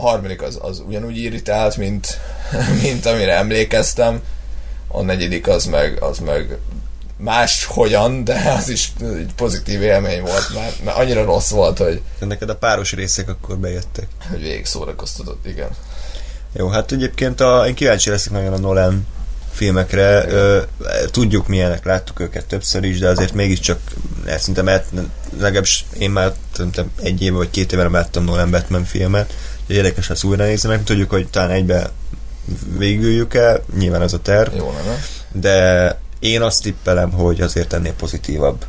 [0.00, 2.18] A harmadik az, az ugyanúgy irritált, mint,
[2.82, 4.20] mint amire emlékeztem.
[4.88, 6.58] A negyedik az meg, az meg
[7.16, 12.02] más hogyan, de az is egy pozitív élmény volt, mert, mert annyira rossz volt, hogy,
[12.18, 14.06] De neked a páros részek akkor bejöttek.
[14.30, 15.68] hogy végig szórakoztatott, igen.
[16.52, 19.06] Jó, hát egyébként a, én kíváncsi leszek nagyon a Nolan
[19.52, 20.24] filmekre.
[20.28, 20.62] Ö,
[21.10, 23.80] tudjuk milyenek, láttuk őket többször is, de azért mégiscsak
[24.26, 24.86] szinte mert,
[25.38, 29.34] legalábbis én már szerintem egy éve vagy két éve láttam Nolan Batman filmet.
[29.70, 31.90] Érdekes lesz újra nézni, meg tudjuk, hogy talán egybe
[32.78, 34.98] végüljük el, nyilván az a terv, Jó lenne.
[35.32, 38.64] de én azt tippelem, hogy azért ennél pozitívabb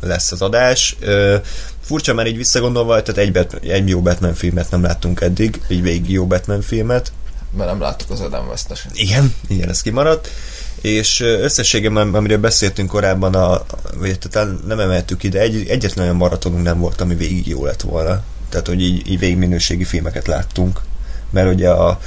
[0.00, 0.96] lesz az adás.
[1.80, 5.82] Furcsa, mert így visszagondolva, tehát egy, Bat- egy jó Batman filmet nem láttunk eddig, egy
[5.82, 7.12] végig jó Batman filmet,
[7.56, 8.90] Mert nem láttuk az Adam West-eset.
[8.94, 10.28] igen, igen, ez kimaradt.
[10.80, 13.64] És összességében, amiről beszéltünk korábban, a,
[13.94, 17.80] vagy talán nem emeltük ide, egy, egyetlen olyan maratonunk nem volt, ami végig jó lett
[17.80, 18.22] volna.
[18.56, 20.80] Tehát, hogy így, így végig minőségi filmeket láttunk.
[21.30, 21.98] Mert ugye a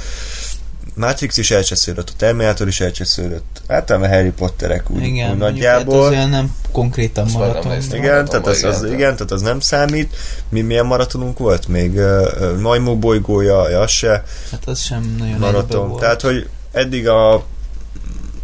[0.94, 6.02] Matrix is elcsesződött, a Terminator is elcsesződött, általában Harry Potterek úgy, Igen, úgy hát nagyjából.
[6.02, 7.72] az olyan nem konkrétan Azt maraton.
[7.72, 7.98] néztem.
[7.98, 10.16] Igen, tehát az, Igen, az, tehát- igen, tehát az nem számít.
[10.48, 11.94] Mi milyen maratonunk volt még?
[11.94, 15.88] Uh, Majmó bolygója, ja, az se Hát az sem nagyon maraton.
[15.88, 16.00] volt.
[16.00, 17.34] Tehát, hogy eddig a,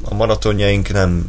[0.03, 1.27] a maratonjaink nem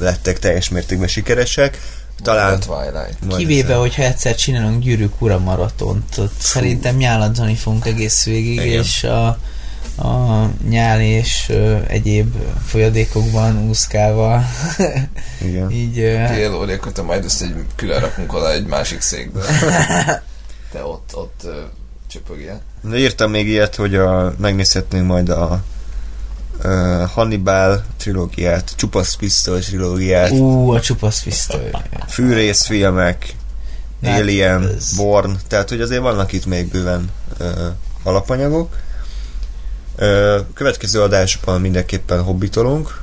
[0.00, 1.80] lettek teljes mértékben sikeresek.
[2.22, 3.36] Talán Twilight.
[3.36, 3.76] Kivéve, egyszer.
[3.76, 8.66] hogyha egyszer csinálunk gyűrűk ura maratont, ott szerintem nyáladzani fogunk egész végig, Igen.
[8.66, 9.26] és a,
[10.02, 12.34] a nyál és ö, egyéb
[12.66, 14.42] folyadékokban úszkálva
[15.48, 15.70] Igen.
[15.70, 19.40] így ö, Tél majd ezt egy külön rakunk oda egy másik székbe.
[20.72, 21.52] Te ott, ott uh,
[22.10, 22.60] csöpögjél.
[22.80, 25.62] De írtam még ilyet, hogy a, megnézhetnénk majd a
[26.64, 31.70] uh, Hannibal trilógiát, Csupasz Pisztoly trilógiát, ú, a csupasz pisztoly.
[32.08, 33.34] fűrészfilmek,
[34.02, 37.10] Hát, Alien, ez- Born, tehát hogy azért vannak itt még bőven
[37.40, 37.48] uh,
[38.02, 38.76] alapanyagok.
[39.98, 43.02] Uh, következő adásban mindenképpen hobbitolunk,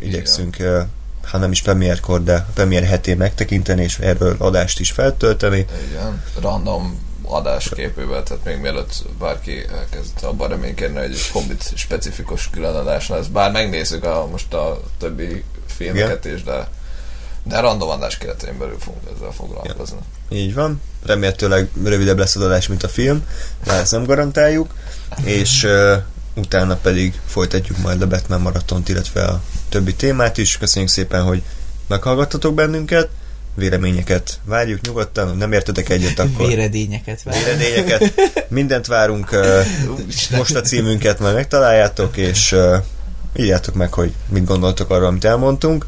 [0.00, 0.82] igyekszünk, uh,
[1.30, 5.66] ha nem is premierkor, de premier hetén megtekinteni, és erről adást is feltölteni.
[5.90, 6.22] Igen.
[6.40, 13.26] Random adásképével, tehát még mielőtt bárki elkezd abban reménykedni, hogy egy hobbit specifikus különadás lesz.
[13.26, 16.68] Bár megnézzük a, most a többi filmeket is, de
[17.46, 19.98] de random adás keretein belül fogunk ezzel foglalkozni.
[20.28, 20.80] Így van.
[21.06, 23.26] Remélhetőleg rövidebb lesz az adás, mint a film,
[23.64, 24.74] de ezt nem garantáljuk.
[25.24, 25.96] És uh,
[26.34, 30.58] utána pedig folytatjuk majd a Batman maratont, illetve a többi témát is.
[30.58, 31.42] Köszönjük szépen, hogy
[31.86, 33.08] meghallgattatok bennünket.
[33.56, 37.44] Véleményeket várjuk nyugodtan, nem értetek egyet, akkor Véredényeket várunk.
[37.44, 38.12] véredényeket.
[38.48, 39.32] Mindent várunk.
[39.32, 39.66] Uh,
[40.36, 42.74] most a címünket majd megtaláljátok, és uh,
[43.36, 45.86] írjátok meg, hogy mit gondoltok arról, amit elmondtunk.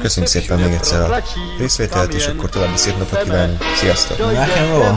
[0.00, 1.22] Köszönjük szépen még egyszer a
[1.58, 3.62] részvételt, és akkor további szép napot kívánunk.
[3.76, 4.18] Sziasztok!
[4.18, 4.96] Rock and roll.